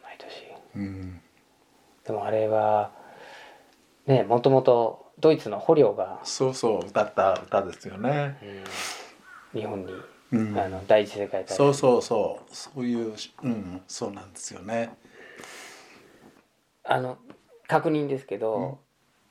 [0.03, 0.47] 毎年。
[0.77, 1.21] うん。
[2.05, 2.93] でもあれは
[4.07, 9.93] ねもともとドイツの捕虜が、そうそう歌った歌ですよね、うん日本に、
[10.33, 10.59] うん。
[10.59, 11.57] あの第一次世界大戦。
[11.57, 14.95] そうそうそうそういううんそうなんですよね。
[16.85, 17.17] あの
[17.67, 18.79] 確認ですけど、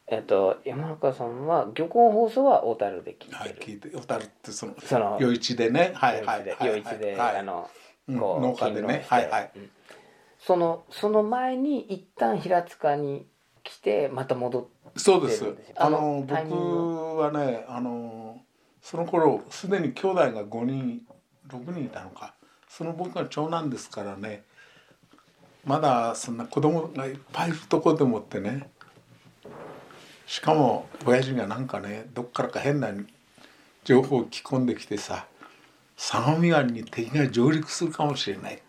[0.07, 5.91] えっと山中さんは漁港放送は小樽で聞いてる、はい聞いて小樽ってそのその余市でね。
[5.93, 7.69] はいはいはい夜市で、はいあの
[8.07, 9.05] 農家でね。
[9.07, 9.51] はいはい。
[9.55, 9.69] うん。
[10.39, 13.27] そのその前に一旦平塚に
[13.65, 15.43] 来てまた戻っそうです。
[15.75, 18.39] あの僕はねあの
[18.81, 21.01] その頃すでに兄弟が5人
[21.49, 22.33] 6人いたのか。
[22.69, 24.43] その僕が長男ですからね
[25.63, 28.69] まだそんな子供がいっぱいいるとこでもってね
[30.25, 32.89] しかも親父がなんかねどっからか変な
[33.85, 35.25] 情報を聞き込んできてさ
[35.95, 38.61] 相模湾に敵が上陸するかもしれない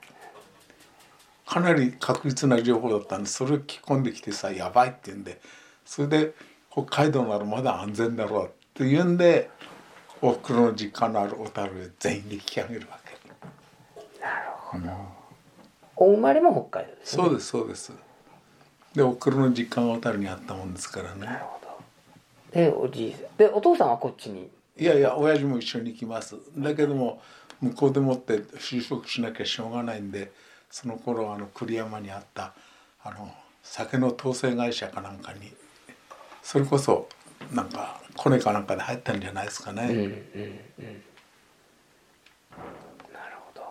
[1.47, 5.41] かなり確実な情報だったんでそれを聞き込んできてさやばいって言うんで
[5.85, 6.35] それで
[6.71, 9.49] 北海道ならまだ安全だろうって言うんで
[10.21, 13.17] おふくろの実家のある小樽へ全員で引き上げるわけ。
[15.95, 17.23] お生まれも北海道ですね。
[17.25, 17.93] そうですそうです。
[18.95, 21.21] でおふくろの実家が小樽にあったもんですからね。
[21.25, 22.61] なるほど。
[22.61, 24.51] でおじいさんでお父さんはこっちに？
[24.79, 26.37] いやいや親父も一緒に行きます。
[26.59, 27.23] だけども
[27.61, 30.33] 向こうでもって就職しなきゃしょうがないんで
[30.77, 32.53] その頃あの栗山にあった
[33.03, 33.31] あの
[33.63, 35.51] 酒の統制会社かなんかに
[36.43, 37.09] それこそ
[37.51, 40.05] なんかコネかなんかで入ったんじゃないですかね、うんうんうん。
[40.05, 40.07] な
[43.25, 43.63] るほど。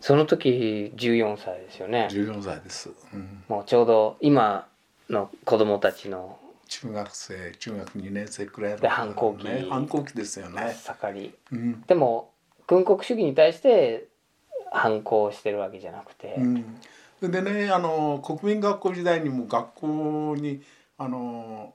[0.00, 2.08] その時14歳ですよね。
[2.10, 4.68] 14歳です、うん、もうちょうど今
[5.08, 9.46] の子供たちの中学生中学2年生くらいので反抗期。
[9.46, 11.34] ね反抗期ですよね、盛り。
[11.52, 11.80] うん。
[11.86, 12.34] でも
[12.66, 14.08] 軍国主義に対して
[14.74, 20.62] 反抗してるわけじゃなくて、うん、でねあの国民学校時代にも学校に
[20.98, 21.74] あの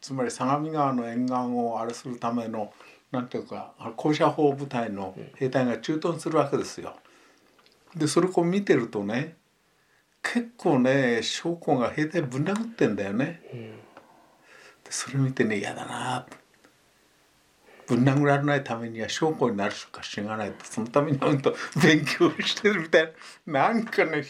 [0.00, 2.72] つまり相模川の沿岸をあれするための
[3.12, 6.96] なんていうかあの校舎砲部隊の兵隊が駐屯するわけですよ。
[7.94, 9.36] でそれこう見てるとね
[10.22, 13.42] 結構ね将校が兵隊ぶん殴ってんだよね。
[14.84, 16.26] でそれ見てね嫌だな
[17.88, 23.12] ぶん殴られないためには将校になるしかしがないとそのために本当勉強してるみたい
[23.46, 23.68] な。
[23.68, 24.24] なんかね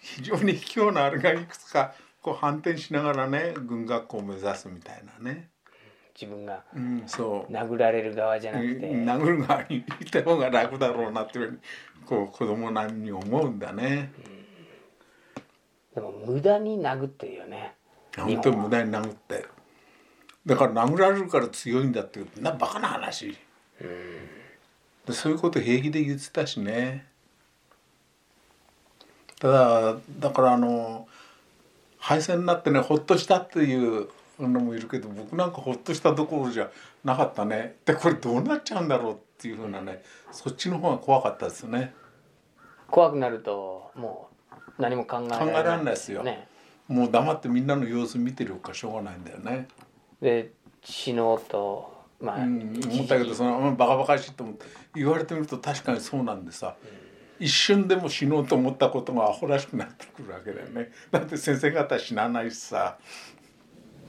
[0.00, 5.48] 非常に卑怯なあれがいくつかこう反転しながらね軍学校を目指すみたいなね、
[6.18, 7.52] 自分がうん、そう。
[7.52, 11.60] 殴られる側じゃなくて、殴る側にいた方が楽だろうなっていう
[12.06, 14.12] こう子供なりに思うんだね。
[15.94, 17.74] でも無駄に殴ってるよね。
[18.16, 19.46] 本当に無駄に殴って
[20.46, 23.38] だから殴られるから強いんだってなバカな話。
[25.06, 27.06] でそういうこと平気で言ってたしね。
[29.40, 31.08] ただだからあの
[31.98, 36.70] 敗戦になってねほっとしたっていうのもいるけど僕なんかほっとしたどころじゃ
[37.04, 37.76] なかったね。
[37.84, 40.02] でこれどうなっちゃうんだろうっていうふうなね
[40.32, 41.94] そっちの方が怖かったですね。
[42.90, 44.28] 怖くなるとも
[44.78, 46.22] う何も考えられ考えられないですよ。
[46.22, 46.48] ね
[46.88, 49.68] もう黙ってみんなの様子見てるかしょうがないんだよね。
[50.20, 56.76] で死のうとまあ、うん、思ったけどそのうんバカバカしいと思って言われてみると確かにそうなんでさ、
[57.40, 60.90] 一瞬でも死のうと思ったことがアホらしくなってくるわけだよね。
[61.10, 62.98] だって先生方は死なないしさ、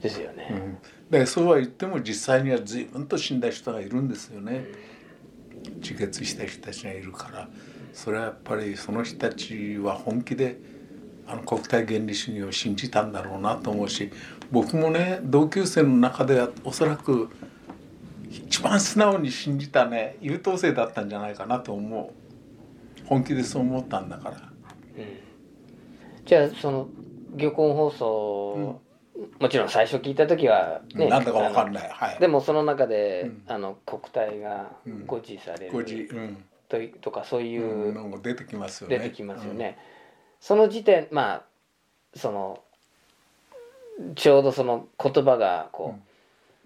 [0.00, 0.78] ですよね、うん、
[1.10, 4.64] でそうは言っても実際には随分と死んだ人がいるんですよね。
[5.80, 7.48] 自決した人たちがいるから。
[7.92, 10.58] それはやっぱりその人たちは本気で
[11.26, 14.12] あの国体原理主義を信じたんだろうなと思うし
[14.50, 17.28] 僕もね同級生の中ではおそらく
[18.30, 22.12] 一番素直に信じたね優等生だったんじゃないかなと思
[23.04, 24.36] う本気でそう思ったんだから。
[26.24, 26.88] じゃあその
[27.36, 28.80] 漁港放送、
[29.38, 31.88] もちろん最初聞いた時はねなんだかわかんいない。
[31.88, 32.18] はい。
[32.18, 38.98] でもその中で、うんあの国体がうん誤字される5時、うん、といとかそういうん、うなんか出てきますよね。
[38.98, 39.78] 出てきますよね。
[40.40, 41.42] その時点まあ
[42.16, 42.60] その
[44.14, 45.96] ちょうどその言葉がこ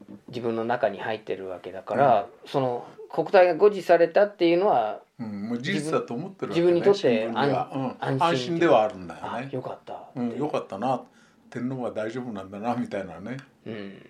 [0.08, 5.26] う、自分の中に入ってるわけだから、その国体が誤字されたっていうのはうん。
[5.26, 9.48] うん、もう事実だと思ってるわけ、ね、自分にとって新聞にはうん、安心安心ではあるんだよあね。
[9.52, 11.02] よかったうん、よかったな。
[11.50, 13.36] 天皇は大丈夫なんだなみたいなね。
[13.66, 14.06] うん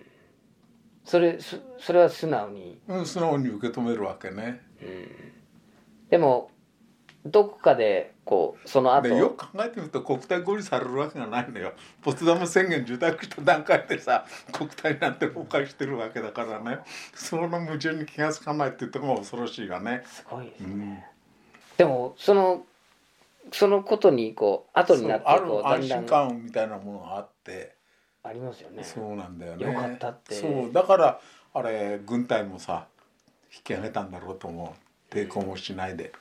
[1.03, 4.61] それそそれは素直にうん、素直に受け止めるわけね。
[6.09, 6.51] でも
[7.25, 11.73] どこかでこうその後でよく考えてみると国体合理されるわけがないのよ。
[12.01, 16.79] ポツダム宣言受諾した段階でさ国体なんて崩壊してるわけだからね
[17.13, 20.03] その矛盾に気が付かないっていうところが恐ろしいがね。
[20.05, 20.97] すごいですね、うん
[21.77, 22.63] でもその
[23.51, 27.75] そのことにこう後になってこうだんだん安心感みたいなものがあって。
[28.23, 29.65] ありますよねそうなんだよね。
[29.65, 31.19] よかったってそうだから
[31.55, 32.85] あれ軍隊もさ
[33.51, 34.75] 引き上げたんだろうと思
[35.11, 35.13] う。
[35.13, 36.13] 抵抗もしないで。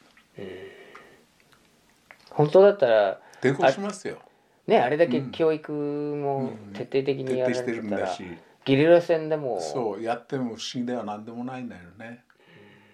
[2.30, 4.18] 本当だったら抵抗しますよ。
[4.66, 5.30] ねあれだけうん。
[5.30, 6.72] 教育もうん。
[6.72, 8.24] 徹底的にやられてるんてたら、だし、
[8.64, 9.60] ゲリラ戦でも。
[9.60, 12.24] そうやっても不思議では何でもないんだよね。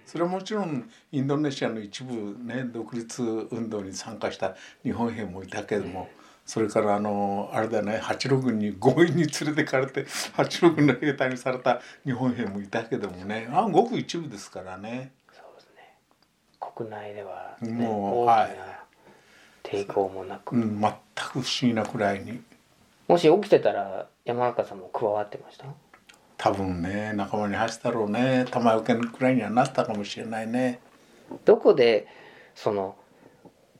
[0.06, 6.08] それはもちろんインドネシアの一部ね独立運動に参加した日本兵もいたけども、
[6.44, 13.48] それからあのあれだね八路軍に強引に連れてかれて八路軍の兵隊にされた日本兵もいたけどもね。
[13.50, 15.10] あごく一部ですからね。
[15.32, 15.96] そうですね。
[16.60, 18.85] 国内では、ね、もう大きなはい
[19.66, 22.40] 抵抗もなく、うん、全く不思議なくらいに。
[23.08, 25.66] もし起きてたら山中さんも加わってました？
[26.38, 28.46] 多分ね仲間に走ったろうね。
[28.50, 30.80] 玉受けくらいにはなったかもしれないね。
[31.44, 32.06] どこで
[32.54, 32.96] その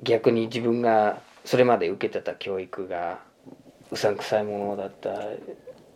[0.02, 3.20] 逆に自分がそれまで受けてた教育が
[3.90, 5.10] うさんくさいものだった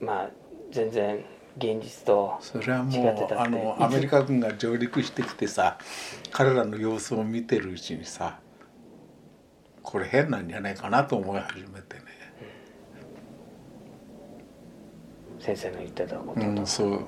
[0.01, 0.31] まあ
[0.71, 1.25] 全然
[1.57, 5.79] 現実とそれはも違ってたってうあのアメリカ軍が上陸してきてさ
[6.31, 8.39] 彼らの様子を見てるうちにさ
[9.91, 12.03] これ変なんじゃないかなと思い始めてね。
[15.41, 17.01] 先生の言ってたことと、うんそう。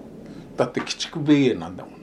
[0.57, 2.03] だって鬼畜米英なんだもん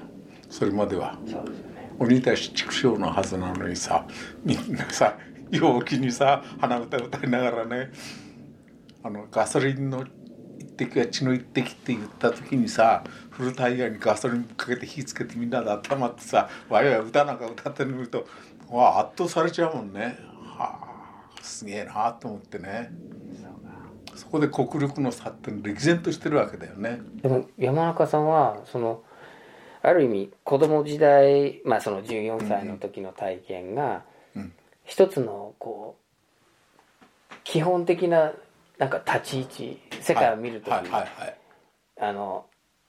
[0.50, 1.18] それまでは。
[1.26, 1.92] そうですよね。
[2.00, 4.06] 鬼たち畜生のはずなのにさ
[4.44, 5.18] みんなさ
[5.52, 7.92] 陽気にさ鼻歌歌いながらね
[9.04, 10.06] あのガソリンの
[10.58, 18.26] 一滴は血の一滴って言った時にさフルタイヤにガソリンかけて火つけてみんなで温まってさわいわい歌なんか歌ってるの見ると
[18.70, 20.18] わあ圧倒されちゃうもんね
[20.60, 20.80] は
[21.38, 22.92] あすげえなと思ってね。
[24.16, 27.00] そこで国力の差って歴然としてるわけだよね。
[27.22, 29.02] でも山中さんはその
[29.82, 34.04] ある意味子供時代まあその14歳の時の体験が
[34.36, 34.54] うん
[34.84, 35.96] 一つのこ
[37.32, 38.34] う基本的な
[38.78, 41.38] なんか立ち位置世界を見るときはいはいはい
[42.02, 42.46] あの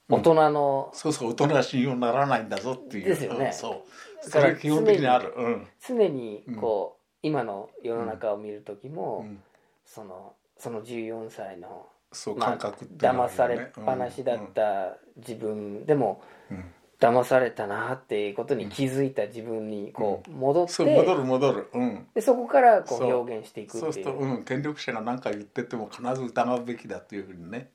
[0.09, 3.05] 大人のそうそう大人は信用ならないんだぞっていう。
[3.05, 3.47] ですよね。
[3.47, 3.85] うんそ
[4.25, 4.29] う。
[4.29, 5.33] それが基本的にある。
[5.37, 5.69] うん。
[5.87, 9.43] 常にこう今の世の中を見る時もうん。
[9.85, 16.57] そのその14歳のそうまあ感覚っていうのはあ騙されっぱなしだった自分でもうん。
[16.57, 16.65] うん。
[17.01, 21.71] 騙されたなっていうことに気づいた自分にこう戻って、そう戻る戻る。
[21.73, 22.07] うん。
[22.15, 23.11] でそこからこそう。
[23.11, 24.05] う表現していくそうっていう。
[24.05, 27.71] するとうん権力者が何か言ってても必ず疑うべきだというふうにね。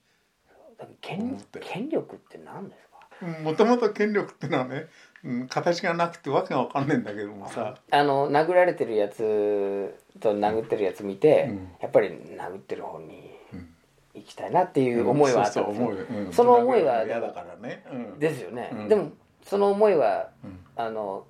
[1.01, 2.87] 権権力って何です
[3.25, 3.41] か？
[3.41, 4.87] もともと権力ってのはね、うん、
[5.49, 7.75] 形がなくてわけがわかんないんだけどもさ。
[7.91, 11.69] あの殴られてるやつと殴ってるやつ見て、うん。
[11.81, 13.69] やっぱり殴ってる方にうん
[14.13, 16.33] 行きたいなっていう思いはあったんですよ、そうん。
[16.33, 17.83] その思いは嫌だからね。
[17.91, 18.19] うん。
[18.19, 18.87] ですよね、うん。
[18.87, 19.11] でも
[19.43, 20.59] その思いはうん。
[20.75, 21.25] あの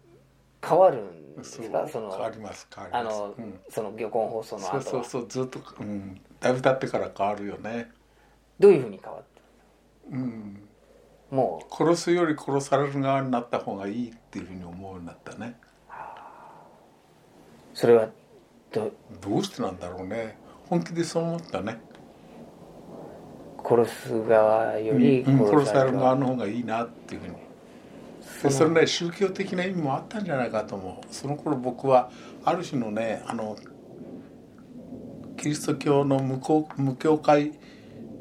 [0.67, 1.87] 変わるんですか？
[1.87, 3.15] その変わります変わります。
[3.15, 3.59] あの、うん。
[3.69, 4.81] その漁港放送の後は。
[4.81, 7.91] そうそうそうずっと、うん、だいぶ経ってから変わるよね、
[8.59, 10.15] どういうふうに変わった？
[10.15, 10.64] うん、
[11.31, 15.57] も殺すより殺される側になった方がいいっていうふうに思うようになったね。
[15.89, 15.91] う
[17.73, 18.09] それは
[18.71, 20.37] どどうしてなんだろうね。
[20.69, 21.79] 本気でそう思ったね、
[23.63, 26.15] 殺す側よりうん殺される側。
[26.15, 27.33] の方がいいなっていうふうに。
[28.43, 31.13] でそれね宗教的な意味もあったんじゃないかと思う。
[31.13, 32.11] その頃僕は
[32.43, 33.55] ある種のねあの
[35.37, 37.53] キリスト教の無教無教会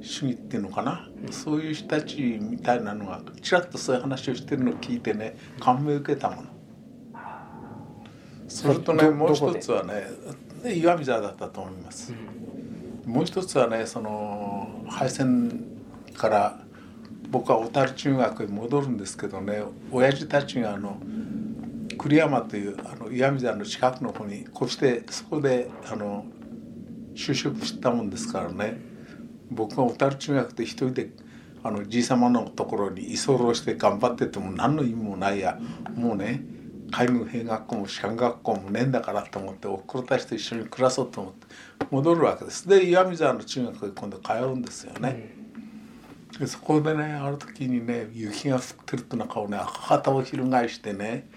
[0.04, 6.48] 主義っていうのかな、そういう人たちみたいなのがちらっとそういう話をしてるのを聞いてね感銘を受けたもの。
[8.48, 10.06] それとねどもう一つはね
[10.62, 12.14] で岩見沢だったと思います、
[13.06, 15.64] もう一つはねその敗戦
[16.14, 16.58] から
[17.30, 20.98] 僕は小樽中学へ戻るんですけどね親父たちがあの
[21.98, 26.26] 栗山というあの岩見沢の近くの方に越してそこであの
[27.14, 28.93] 就職したもんですからね
[29.54, 31.10] 僕が小樽中学で一人で
[31.62, 35.58] あのじいさまのところに居候して頑張ってても何の意味もないや。
[35.94, 36.44] もうね
[36.90, 41.46] 海軍兵学校も士官学校もねえんだからと思っておふくろたちと一緒に暮らそうと思って
[41.90, 42.68] 戻るわけです。
[42.68, 45.34] で岩見沢の中学へ今度通うんですよね。
[46.38, 51.28] でそこでねある時にね雪が降ってると中をね赤旗を翻してね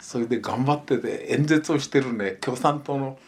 [0.00, 3.18] それで頑張ってて演説をしてるね共産党の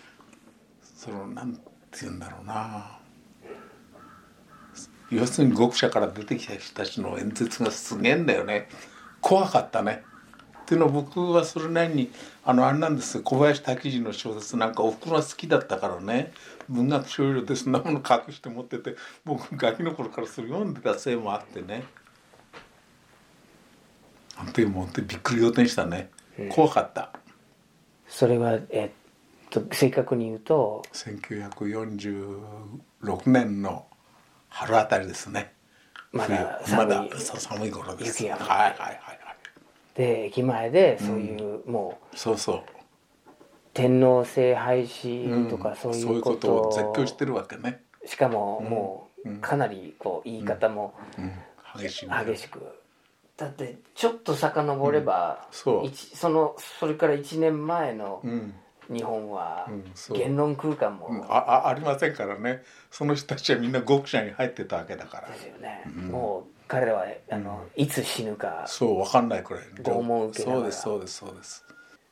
[0.82, 1.60] そのなんて
[2.02, 2.99] 言うんだろうな。
[5.10, 8.68] 要するに極者から出てきた人たちの演説がすげえんだよね。
[9.20, 10.04] 怖かったね。
[10.62, 12.12] っていうのは僕はそれなりに
[12.44, 13.24] あのあれなんですよ。
[13.24, 16.32] 小林滝次の小説なんかおふくろが好きだったからね。
[16.68, 18.94] 文学少女でそんなもの隠して持ってて
[19.24, 21.82] 僕ガキの頃からそれ読んでたせいもあってね。
[24.36, 26.10] あの時も本当にびっくり仰天したね。
[26.50, 27.10] 怖かった。
[28.06, 28.90] それはえっ
[29.50, 33.88] と正確に言うと1946年の
[34.50, 35.54] 春あたりですね。
[36.12, 36.76] まだ冬。
[36.76, 38.22] まだ寒いそう寒い頃です。
[38.24, 38.98] 雪がはいはいはいはい。
[39.94, 42.62] で駅前でそういう、もうそうそう。
[43.72, 49.36] 天皇制廃止とかそうそういこいううこととを絶叫してるわけね、しかももうん。
[49.36, 51.32] うかなりこう言い方もうん、
[51.78, 52.60] 激しく。
[53.36, 55.86] だってちょっと遡れば、そう。
[55.86, 58.54] 一そのそれから1年前のうん
[58.90, 59.68] 日本は
[60.12, 62.62] 言論空間うんもああありませんからね。
[62.90, 65.28] その人たちはみんな極者に入ってたわけだから。
[65.28, 68.64] ですよね、もう彼らはあの、いつ死ぬか。
[68.66, 71.64] そう分かんないくらい拷問を受けそうですそうですそうです。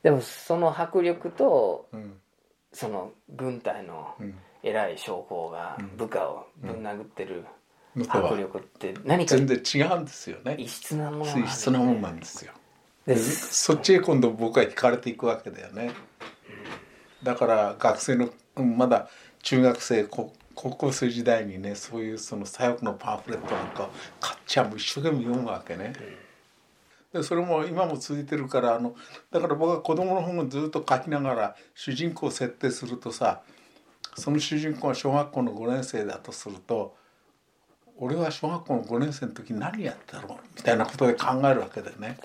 [0.02, 2.14] でもその迫力とうん。
[2.70, 4.34] その軍隊のうん。
[4.62, 7.44] 偉い将校が部下をぶん殴ってる
[8.08, 10.56] 迫力って何か全然違うんですよね。
[10.58, 12.52] 異質なものがある異質なもんなんですよ。
[13.06, 15.92] でそっちへ今度僕は惹かれていくわけだよね
[17.22, 19.08] だから学生のまだ
[19.42, 23.90] 中学生高校生時代にねそういうその左翼のパンフレットなんかを
[24.20, 25.92] 買っちゃう一生懸命読むわけね
[27.12, 28.94] でそれも今も続いてるからあの
[29.30, 33.40] だから僕は子供の本をずっと書きながら主人公を設定するとさ
[34.16, 36.96] その主人公が小学校の5年生だとすると
[37.96, 42.16] 俺は小学校の5年生の時何やったろうみたいなことで考えるわけだよね。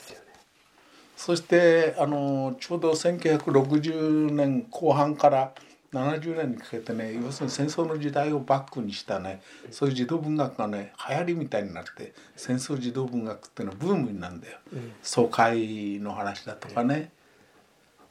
[1.25, 5.53] そしてあのちょうど1960年後半から
[5.93, 14.57] 70年にかけてね要するに戦争の時代をバックにしたねそういう児童文学がね流行りみたいになって戦争児童文学っていうのはブームになるんだよ、
[15.01, 17.09] 疎開の話だとかね。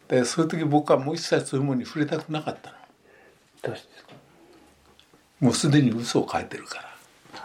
[0.08, 2.76] でそういう時僕はもう一切そういうものに触れたくなかったの。
[3.62, 4.12] どうしてですか？
[5.40, 7.44] もうすでに嘘を書いてるから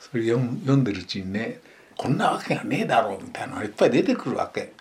[0.00, 1.60] それ読んでるうちにね
[1.96, 4.72] こんなわけがねえだろうみたいなのがいっぱい出てくるわけ。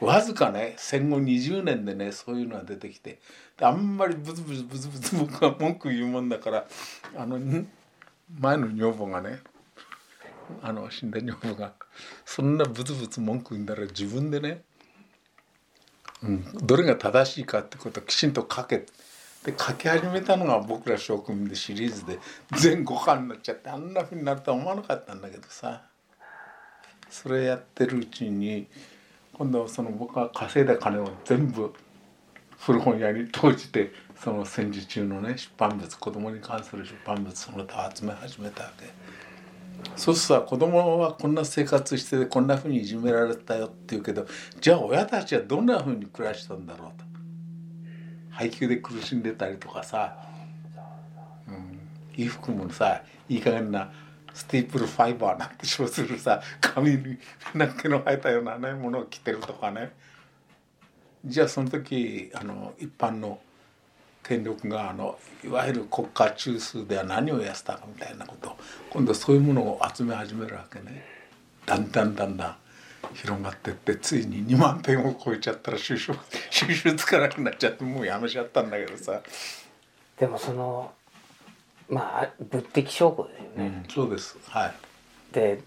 [0.00, 3.18] わずかね戦後20年でねそういうのが出てきて。
[3.60, 6.66] あんまりブツブツブツブツ僕は文句言うもんだから
[7.16, 7.38] あの
[8.38, 9.40] 前の女房がね
[10.62, 11.72] あの死んだ女房が
[12.24, 14.62] そんなブツブツ文句言うんだら自分でね
[16.22, 18.84] うん、どれが正しいかってことをきちんと書け
[19.44, 22.18] で書き始めたのが僕ら諸君でシリーズで
[22.58, 25.89] 全5巻になっちゃってあんなふうになるとは思わなかったんだけどさ。
[27.10, 28.66] それやってるうちに
[29.34, 31.74] 今度はその僕が稼いだ金を全部
[32.58, 33.92] 古本屋に投じて
[34.22, 38.86] その戦時中のね出版物子供に関する出版物その他集め始めたわけ。
[39.96, 44.26] そうするとさ子供はこんな生活しててこんなふうにいじめられたよって言うけど
[44.60, 47.04] じゃあ親たちはどんなふうに暮らしたんだろうと。
[48.30, 50.16] 配給で苦しんでたりとかさ、
[51.48, 51.80] うん、
[52.14, 53.90] 衣服もさいい加減な
[54.34, 57.18] スティープルファイバーなんて称するさ髪に
[57.54, 59.92] なん毛の生えたようなねものを着てるとかね。
[61.24, 63.40] じゃあその時あの一般の
[64.22, 68.56] 権力があのいわゆる国家中枢では何をやったかみたいなこと
[68.90, 71.04] 今度そういうものを集め始めるわけね。
[71.66, 72.56] だんだんだんだん
[73.14, 76.12] 広がってってついに2万点を超えちゃったら収集
[76.50, 79.20] 収集つかなくなっちゃってもうやめちゃったんだけどさ、
[80.18, 80.92] でもその
[81.90, 84.38] まあ物的証拠ですよね、うん、そうです。
[84.48, 84.74] はい。
[85.32, 85.60] で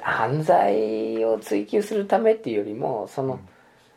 [0.00, 3.40] 犯罪を追及するためっていうよりもその、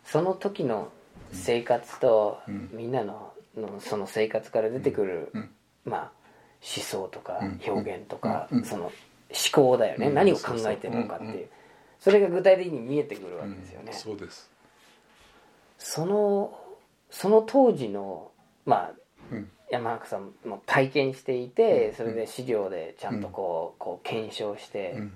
[0.03, 0.91] その時の
[1.31, 2.39] 生活と、
[2.71, 5.31] みんなののその生活から出てくる、
[5.83, 6.11] まあ
[6.61, 8.91] 思想とか表現とか、その思
[9.51, 11.47] 考だよね、何を考えてるのかっていう、
[11.99, 14.49] それが具体的に見えてくるわけですよね、そうです。
[15.79, 16.59] その
[17.09, 18.31] その当時の
[18.65, 18.91] まあ、
[19.31, 25.11] うん山中さんも体験していて、それで資料でちゃんとこう,、こう検証して、ん。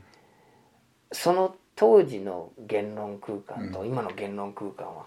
[1.12, 5.05] その当時の言論空間と今の言論空間は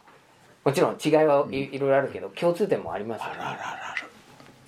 [0.64, 3.36] もちろん違いはい,、ろいろあるけど共通点もありますよね。
[3.40, 3.94] あ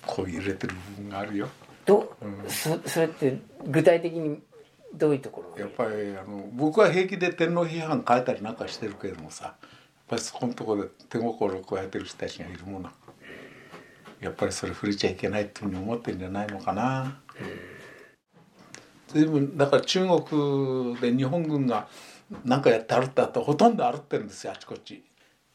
[0.05, 1.47] こう揺れてる部分があるよ。
[1.85, 2.15] ど
[2.47, 4.39] そそれって具体的に
[4.93, 9.55] どういうところがやっぱりあの僕は平気で天皇批判書いたりなんかしてるけれどもさやっ
[10.07, 12.89] ぱりそこのところで手心を加えてる人たちがいるもの
[14.25, 17.19] やっぱりそれ触れちゃいけないっていうふうに思ってるんじゃないのかな。
[19.07, 21.87] 随分だから中国で日本軍が
[22.43, 25.03] 何かやって歩ったとほとんど歩ってるんですよあちこち。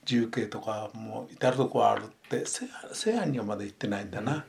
[0.04, 4.44] 重慶とかもう至る所歩って西安西安にはまだ行ってないんだな。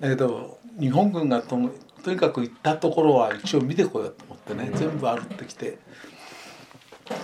[0.00, 1.56] だけど日本軍がと
[2.02, 5.78] とにかく行ったところは一応見てこようと思ってね全部歩ってきて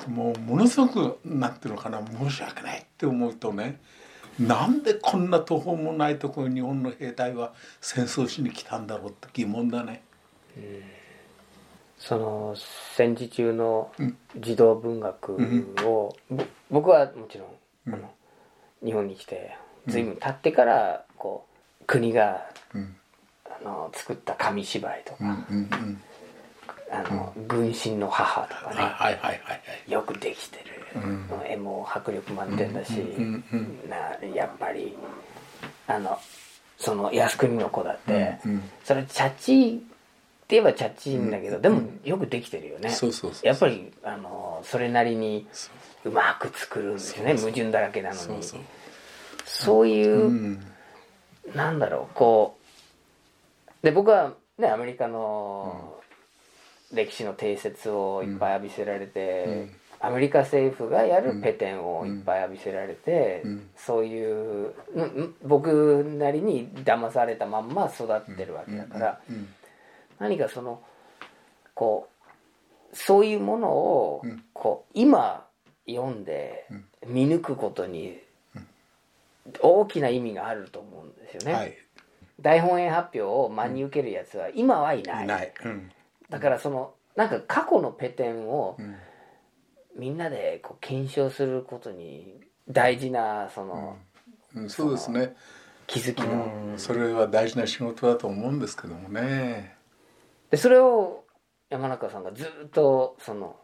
[0.06, 3.80] もうものすごくなんていうのかな申し訳ないって思うとね
[4.38, 10.02] なんでこんな途方もないところに日本の兵隊は戦争しに来たんだろうって疑問だね。
[11.98, 12.54] その
[12.96, 13.90] 戦時中の
[14.36, 15.36] 児童文学
[15.84, 17.44] を、ぼ僕はもちろ
[17.86, 18.10] ん、あの
[18.84, 21.46] 日本に来て随分経ってからこ
[21.80, 22.94] う国が、うん。
[23.50, 26.00] あの作った紙芝居とか、うんうんうん。
[26.90, 30.77] あの軍神の母とかね、よくできてる、
[31.46, 32.92] 絵も迫力満点だし、
[33.88, 34.96] なやっぱり
[35.86, 36.18] あの
[36.78, 38.38] その靖国の子だって、
[38.84, 39.86] それチャッチーって
[40.48, 42.90] 言えばチャッチーんだけど、でもよくできてるよね。
[42.90, 45.46] そうそうそうやっぱりあのそれなりに
[46.04, 46.10] う。
[46.10, 47.34] まく作るんですよね。
[47.34, 48.42] 矛盾だらけなのに。
[49.44, 50.64] そういう、うん。
[51.54, 52.58] なんだろうこ
[53.82, 55.96] うで僕はねアメリカの
[56.92, 59.68] 歴史の定説をいっぱい浴びせられて
[60.00, 63.70] アメリカ政府がやるペテンをいっぱい浴びせられて、うん。
[63.76, 69.48] そういううんうん僕なりに騙されたまんま育ってるわけだから、うん。
[70.18, 70.80] 何かその
[71.74, 72.08] こ
[72.92, 74.44] うそういうものをうん。
[74.52, 75.46] こう今
[75.86, 76.66] 読んで
[77.06, 78.18] 見抜くことに
[79.60, 81.76] 大きな意味があると思うんですよね、はい。
[82.40, 85.90] 大本営発表を真に受けるやつは今はいない,、いない、うん。
[86.28, 88.94] だからそのなんか過去のペテンをうん
[89.98, 93.96] みんなでこう検証することに大事なその
[94.54, 95.36] うん、そうですね、
[95.86, 99.76] 気づきの、うん、それは大事な仕事だと思うんですけどもね。
[100.50, 101.24] でそれを
[101.68, 103.56] 山中さんがずっとその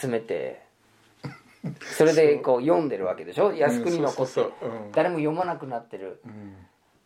[0.00, 0.62] 集めて
[1.82, 3.52] それでこう読んでるわけでしょ？
[3.52, 4.52] 靖国のこと。
[4.92, 6.56] 誰も読まなくなってるうん。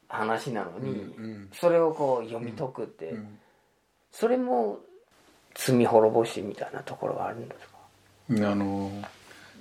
[0.07, 3.38] 話なのに、うんそれをこう読み解くって、うん
[4.12, 4.78] それも
[5.57, 7.74] 罪滅ぼしみたいなところがあるんですか？
[8.31, 8.91] あの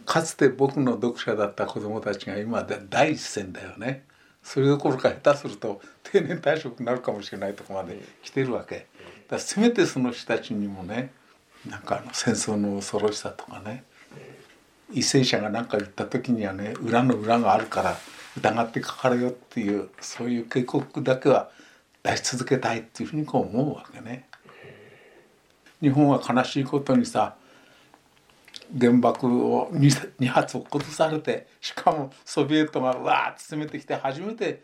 [0.06, 4.06] かつて僕の読者だった子供たちが今だ第一線だよね。
[4.42, 8.88] それどころか下手すると定年退職になるかもしれないとこまで来てるわけ。
[9.30, 11.12] だせめてその人たちにもね
[11.70, 13.84] なんかあの戦争の恐ろしさとかね
[14.94, 17.98] 為政者が何か言った時にはね裏の裏があるから
[18.38, 21.50] 疑ってかかるよっていうそういう警告だけは
[22.04, 24.28] 出し続けたいっていうふうにこう思うわけね。
[25.82, 27.36] 日本は悲しいことにさ
[28.78, 34.62] 原爆を 2, 2発落っことされてしかもソビエトがわーって攻めてきて初めて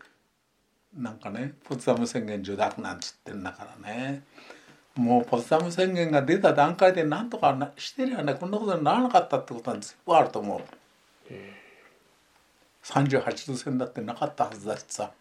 [0.96, 4.24] なんかねポツダム宣言受諾なんつってんだからね。
[4.96, 11.32] もうポツダム宣言が出た段階で何とかなしてりゃねこんなことにならなかったってことは全部あると思う。
[12.82, 15.12] 38度線だってなかったはずだしさ。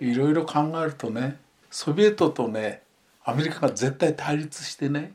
[0.00, 1.38] いろいろ考えるとね
[1.70, 2.82] ソビエトとね
[3.22, 5.12] アメリカが絶対対立してね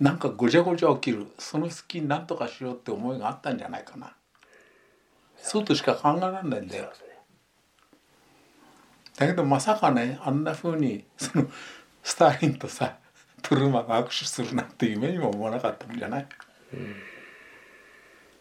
[0.00, 1.26] なんかごちゃごちゃ起きる。
[1.38, 4.12] その隙に何とかしようって思いがあったんじゃないかな。
[5.36, 6.92] そうとしか考えられないんだよ。
[9.16, 11.46] だけどまさかねあんな風にその
[12.02, 12.96] スターリンとさ
[13.42, 16.26] トゥルーマンが握手するなんて夢にも思わなかったんじゃない、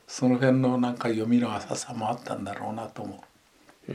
[0.08, 3.24] その辺のなんか読みの浅さもあったんだろうなと思
[3.90, 3.94] う、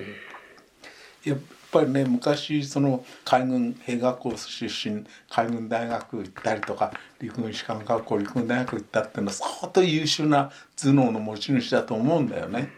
[1.28, 1.38] やっ
[1.70, 12.70] ぱりね昔その海軍兵学校出身海軍大学行ったりとか陸軍士官学校陸軍大学行ったっていうのは相当優秀な頭脳の持ち主だと思うんだよね。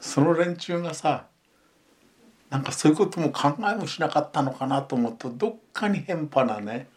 [0.00, 1.26] その連中がさ
[2.50, 6.88] なんかそういうことも考えもしなかったのかなと思うとどっかに変派なね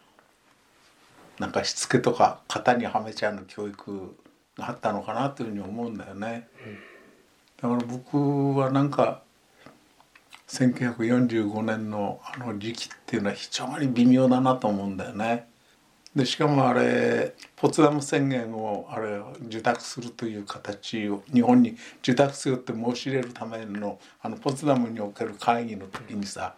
[1.38, 4.16] なんかしつけとか型にはめちゃうの教育
[4.56, 6.48] があったのかなというふうに思うんだよね。
[7.60, 9.22] だから僕はなんか
[10.52, 15.48] 1945年のあの時期っていうのは非常に微妙だなと思うんだよね。
[16.14, 26.54] でしかもあれポツダム宣言をあれ受諾するという形を日本に受諾するって申し入れるためのあのポツダムにおける会議の時にさ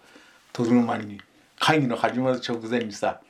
[0.53, 1.21] トルーマンに
[1.61, 3.21] 会議の始まる直前にさ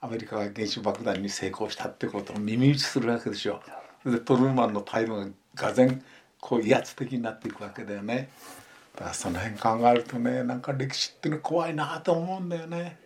[0.00, 3.60] アメリカが原子爆弾に成功したってことを耳打ちするわけでしょ。
[4.04, 6.00] でトルーマンの態度ががぜ
[6.40, 8.28] こう威圧的になっていくわけだよね。
[8.98, 12.98] だからその辺考えるとねなんか歴史っていうの怖いなと思うんだよね。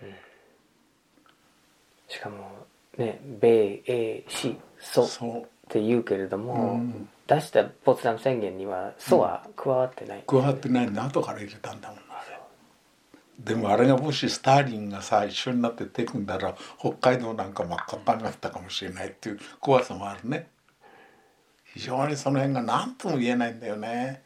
[2.08, 2.48] しかも
[2.96, 7.08] ね米英史ソって言うけれども、うん。
[7.26, 11.98] 出したポツダム宣言にはソは加わってない、加わってないの後から入れたんだもん
[13.38, 20.48] でもあれがもしスターリンがさ一緒になって手組んだら北海道なんか真っ赤っぱになったかもしれないっていう怖さもあるね。
[21.74, 24.22] 非常にその辺が何とも言えないんだよね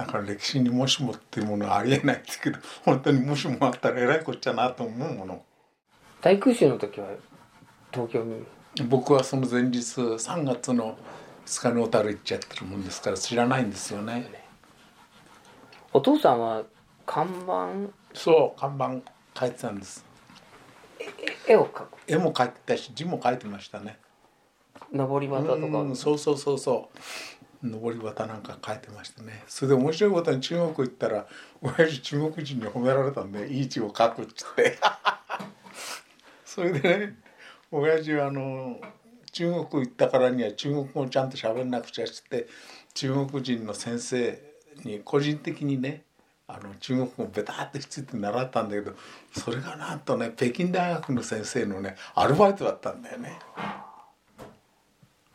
[0.00, 5.42] だから歴史にもしもっていうものはありえないですけど本当にもしもあったらえらいこっちゃなと思うもの。
[6.22, 7.08] 大空襲の時は
[7.92, 8.46] 東京に？
[8.88, 10.96] 僕はその前日3月の
[11.44, 14.42] 2日に小樽行っちゃってるもんですから知らないんですよね。
[15.92, 16.62] お父さんは
[17.04, 17.92] 看板？
[18.14, 20.06] そう看板書いてたんです。
[21.46, 21.98] 絵を描く？
[22.06, 23.98] 絵も描いてたし字も書いてましたね。
[24.92, 26.98] 上り旗とか、うんそうそうそうそう
[27.62, 31.26] 上り旗なんか書いてましたねそれで面白いことに中国行ったら
[31.60, 34.78] 親父中国人に褒められたんでいい字を書くっつって
[36.44, 37.16] それでね
[37.70, 38.80] 親父はあの
[39.32, 42.48] 中国行ったからには中国語ちゃんと喋んなくちゃっつって
[42.94, 44.42] 中国人の先生
[44.84, 46.02] に個人的にね
[46.48, 48.92] あの中国語をベターってついて習ったんだけど
[49.32, 53.38] それがなんとね北京大学の先生のねアルバイトだったんだよね。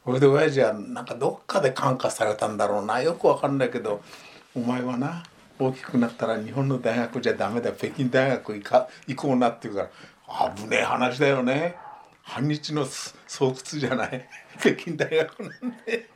[0.05, 3.01] それで親父はなんかどっかで感化されたんだろうな。
[3.01, 4.01] よくわかんないけど
[4.55, 5.23] お前はな
[5.57, 7.71] 大きくなったら日本の大学じゃダメだ。
[7.71, 9.89] 北京大学行か行こうなって言うか
[10.27, 11.75] ら危ねえ話だよね。
[12.21, 14.27] 反日の巣窟じゃない。
[14.59, 15.51] 北京大学なん
[15.85, 16.09] で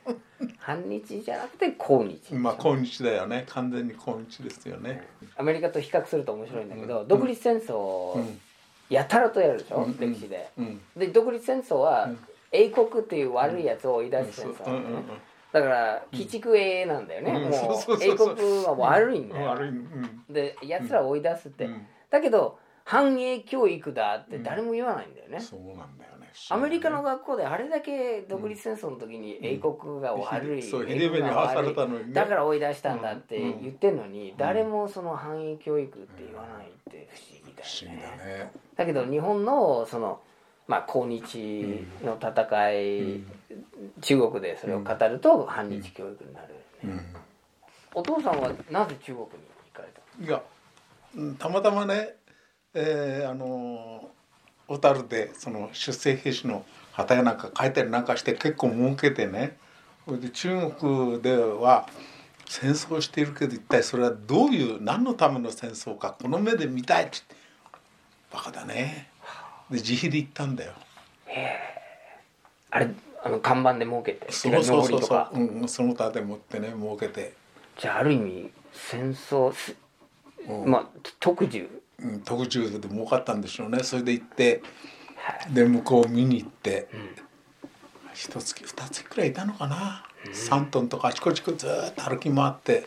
[0.58, 3.44] 反日じゃなくて抗日まあ抗日だよね。
[3.48, 5.08] 完全に抗日ですよね。
[5.36, 8.40] アメリカと比較すると面白いんだけど、独立戦争、うん。
[8.88, 9.96] やたらとやるでしょ、うん。
[9.98, 10.80] 歴史で、うん。
[10.96, 12.18] で独立戦争は、うん
[12.52, 15.04] 英国っていう悪いやつを追い出す戦争うんだよね、
[15.52, 18.30] だから鬼畜英なんだよね、うんもそう英国
[18.64, 19.56] は悪いんだよ、
[20.28, 21.86] でやつらを追い出すって、うん。
[22.10, 26.30] だけど反英教育だって誰も言わないんだよね、そうなんだよね。
[26.48, 30.62] アメリカの学校であれだけ独立戦争の時に英国が悪い、
[32.12, 38.52] だから追い出したんだってうん言ってんのに、誰もその反英教育って言わないって不思議だよね。
[38.76, 40.20] だけど日本のその
[40.70, 43.24] まあ抗日の戦い、
[44.00, 46.54] 中国でそれを語ると反日教育になる、
[46.84, 47.00] うん。
[47.92, 49.28] お父さんはなぜ中国に
[49.74, 50.40] 行かれたいや
[51.16, 52.14] うんたまたまね、
[52.72, 54.10] えーあの
[54.68, 59.56] 小樽でその出征兵士の旗やなんか書いたりなんかして結構儲けてね
[60.04, 61.88] それで中国では
[62.46, 67.16] 戦争しているけど一体それはどういう何のための戦争かこの目で見たいって
[68.32, 69.08] バカだね
[69.70, 70.72] で自費で行ったんだよ。
[72.70, 72.90] あれ
[73.22, 75.28] あの看板で儲けてそうそうそうそう。
[75.34, 77.34] うん、その他でもってね儲けて、
[77.78, 79.74] じゃあある意味戦争す
[80.48, 80.70] うん。
[80.70, 81.68] まあ特需。
[81.98, 83.82] うん、特注で儲かったんでしょうね。
[83.82, 84.62] それで行って
[85.52, 86.88] で向こう見に行って。
[88.12, 92.86] 一月二月くらいいたのかな、3トンとかあちこちずーっと歩き回って。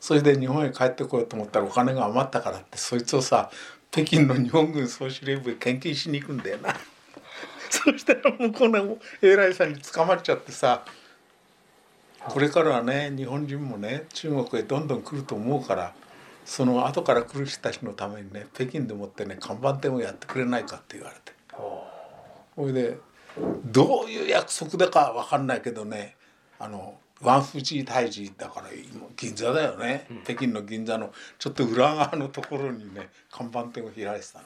[0.00, 3.50] それで日本へ帰ってこようと思ったらお金が余ったからってそいつをさ
[3.90, 6.74] 北京の日本軍総司令部へ献金しに行くんだよな。
[7.70, 10.84] そしたら向こうの偉いさんに捕まっちゃってさ
[12.20, 15.94] これからはね日本人もね中国へどんどん来ると思うから
[16.46, 21.32] その後から来る人たちのためにね北京でもってね看板店をやってくれないかって言われて。
[22.54, 22.98] それで
[23.64, 26.16] どういう約束だか分かんないけどね
[26.58, 34.44] あのワンフジ大寺だから今銀座だよね、北京の銀座のちょっと裏側のところにね看板店を開いてたの。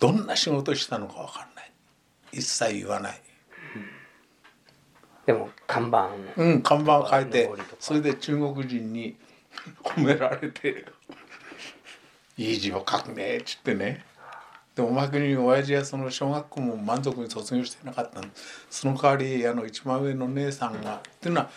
[0.00, 1.72] どんな仕事したのか分かんない。
[2.32, 3.20] 一切言わない。
[5.26, 6.08] でも看板。
[6.36, 9.16] うん看板を変えてそれで中国人に
[9.82, 10.86] 褒められて
[12.38, 14.04] 「いい字を書くね」っつってね
[14.78, 18.20] でおまけに親父はその小学校も満足に卒業してなかった。
[18.20, 18.28] の
[18.70, 21.50] その代わりあの一番上の姉さんがっていうのは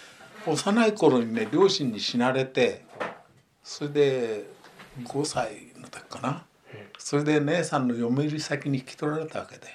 [0.47, 2.83] 幼い頃にね両親に死なれて
[3.63, 4.45] それで
[5.03, 6.45] 5歳の時かな。
[6.97, 9.67] それで姉さんの嫁入り先に引き取られたわけで。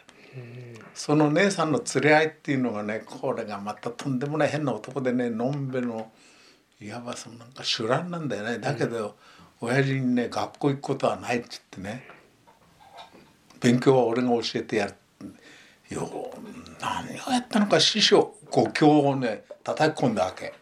[0.93, 6.11] その姉さんの連れ合いっていうのがねこれがまたとんでもない変な男でねのんべの
[6.81, 8.59] いわばそのなんか酒乱なんだよね。
[8.59, 9.15] だけど、
[9.61, 12.16] 親父にね学校行くことはないって言ってね。
[13.67, 14.95] 勉強は俺が教えてやる。
[15.89, 16.31] よ
[16.81, 20.55] 何をやったのか師匠五教をね叩き込んだわけ。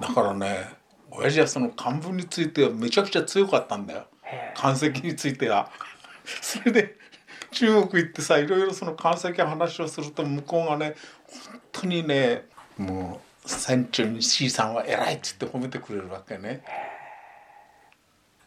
[0.00, 0.68] だからね
[1.10, 4.06] 親父はその漢文についてはめちゃくちゃ強かったんだよ。
[4.54, 5.70] 漢石については。
[6.40, 6.96] それで
[7.50, 10.94] 中国行ってさいろいろその漢石の話をすると向こうがね
[11.50, 12.46] 本当にね
[12.78, 16.62] もう船長に C さんは偉いっつって褒めてくれるわけね。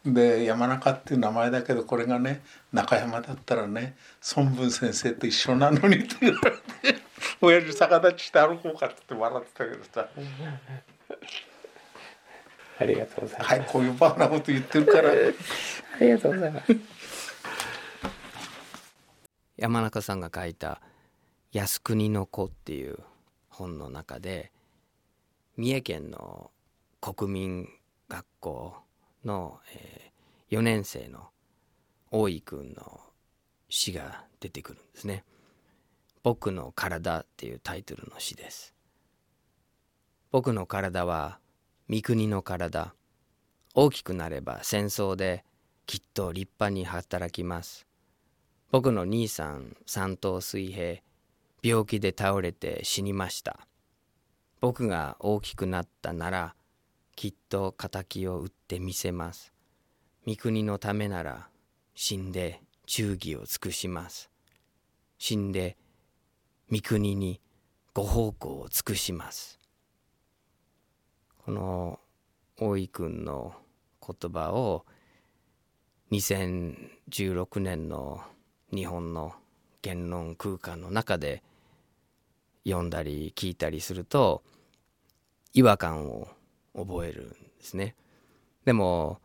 [0.06, 3.96] で山中っていう名前だけどこれがね中山だったらね
[4.36, 6.52] 孫文先生と一緒なのにって言われ
[6.92, 7.00] て
[7.42, 10.08] 親父逆立ちして歩こうかって言って笑ってたけどさ。
[12.78, 15.10] ありがとうございます、はいこういうバカなこと言ってるから。
[15.10, 15.14] あ
[16.02, 16.76] りがとうございます。
[19.56, 20.82] 山中さんが書いた
[21.54, 23.00] 「靖国の子」っていう
[23.48, 24.52] 本の中で
[25.56, 26.52] 三重県の
[27.00, 27.70] 国民
[28.10, 28.76] 学校
[29.26, 30.12] の、え
[30.52, 31.30] 4年生の
[32.12, 33.02] 大井くんの
[33.68, 35.24] 詩が出てくるんですね。
[36.24, 38.74] 僕の体っていうタイトルの詩です。
[40.32, 41.40] 僕の体は
[41.88, 42.94] 三国の体。
[43.74, 45.44] 大きくなれば戦争で
[45.86, 47.86] きっと立派に働きます。
[48.72, 51.02] 僕の兄さん三等水平
[51.64, 53.68] 病気で倒れて死にました
[54.60, 56.56] 僕が大きくなったなら
[57.16, 59.54] きっと敵を撃ってみせます。
[60.26, 61.50] 三国のためなら
[61.94, 64.30] 死んで忠義を尽くします。
[65.18, 65.78] 死んで
[66.70, 67.40] 三国に
[67.94, 69.60] ご奉公を尽くします。
[71.46, 72.00] この
[72.60, 73.54] 大井君の
[74.06, 74.86] 言葉を
[76.12, 78.22] 2016年の
[78.74, 79.34] 日本の
[79.82, 81.44] 言論空間の中で
[82.68, 84.44] 読んだり聞いたりすると
[85.54, 86.28] 違和感を
[86.76, 87.96] 覚えるんですね。
[88.66, 89.20] でも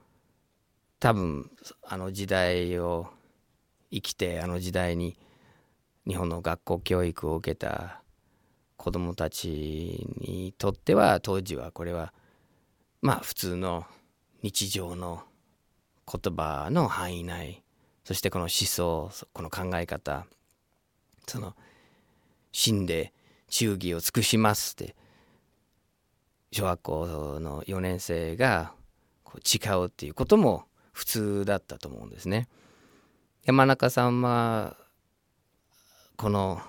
[0.98, 1.50] 多分
[1.82, 3.08] あの時代を
[3.90, 5.16] 生きてあの時代に
[6.06, 8.02] 日本の学校教育を受けた
[8.76, 12.12] 子どもたちにとっては当時はこれは
[13.02, 13.84] まあ普通の
[14.42, 15.22] 日常の
[16.10, 17.62] 言葉の範囲内
[18.04, 20.26] そしてこの思想この考え方
[21.26, 21.54] その
[22.52, 23.12] 死んで
[23.48, 24.96] 忠義を尽くしますって
[26.52, 28.72] 小学校の4年生が
[29.24, 32.48] こう誓うっていうことも普通だったと思うんですね。
[33.44, 34.76] 山中さんは
[36.16, 36.60] この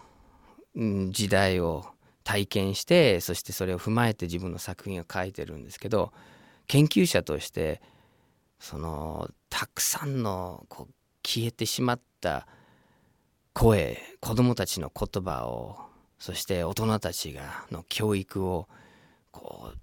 [0.75, 1.85] 時代を
[2.23, 6.13] 体験してそしてそれを踏まえて自分の作品を書いてるんですけど
[6.67, 7.81] 研究者として
[8.59, 10.93] そのたくさんのこう
[11.25, 12.47] 消えてしまった
[13.53, 15.77] 声子どもたちの言葉を
[16.19, 18.69] そして大人たちがの教育を
[19.31, 19.77] こう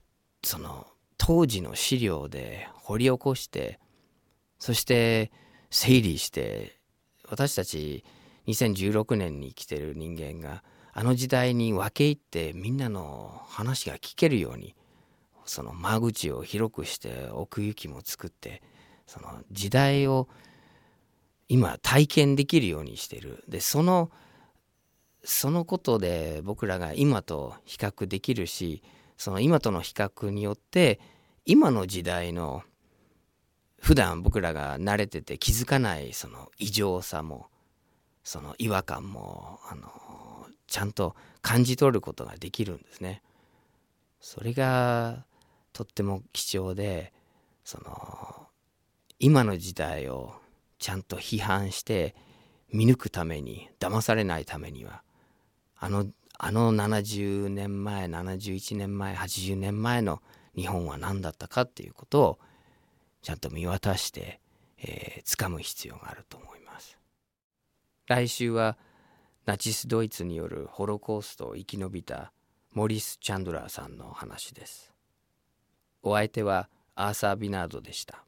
[0.47, 0.87] その
[1.17, 3.79] 当時の資料で掘り起こして
[4.59, 5.31] そして
[5.71, 6.79] 整理して
[7.29, 8.05] 私たち
[8.47, 14.75] 2016年に生きてる人間があの時代に分け入ってみんなの話が聞けるように
[15.45, 18.63] その間口を広くして奥行きも作って
[19.07, 20.29] その時代を
[21.49, 23.43] 今体験できるようにしてる。
[23.49, 24.11] でその
[25.25, 28.83] そのことで僕らが今と比較できるし
[29.19, 31.01] その今との比較によって
[31.45, 32.63] 今の時代の
[33.81, 37.49] 普段僕らが慣れてて気づかないその異常さも
[38.23, 43.23] その違和感もあのちゃんと感じ取ることができるんですね。
[44.21, 45.25] それが
[45.73, 47.13] とっても貴重で
[47.65, 48.47] その
[49.19, 50.35] 今の時代を
[50.79, 52.15] ちゃんと批判して
[52.73, 55.03] 見抜くために騙されないためには
[55.77, 56.07] あの
[56.39, 60.23] あの70年前71年前80年前の
[60.55, 62.39] 日本は何だったかっていうことを
[63.23, 64.41] ちゃんと見渡して、
[64.79, 66.97] えー、掴む必要があると思います。
[68.07, 68.79] 来週は
[69.47, 72.33] ナチスドイツによるホロコーストを生き延びた
[72.73, 74.93] モリス・チャンドラーさんの話です。
[76.03, 78.28] お相手はアーサー・ビナードでした。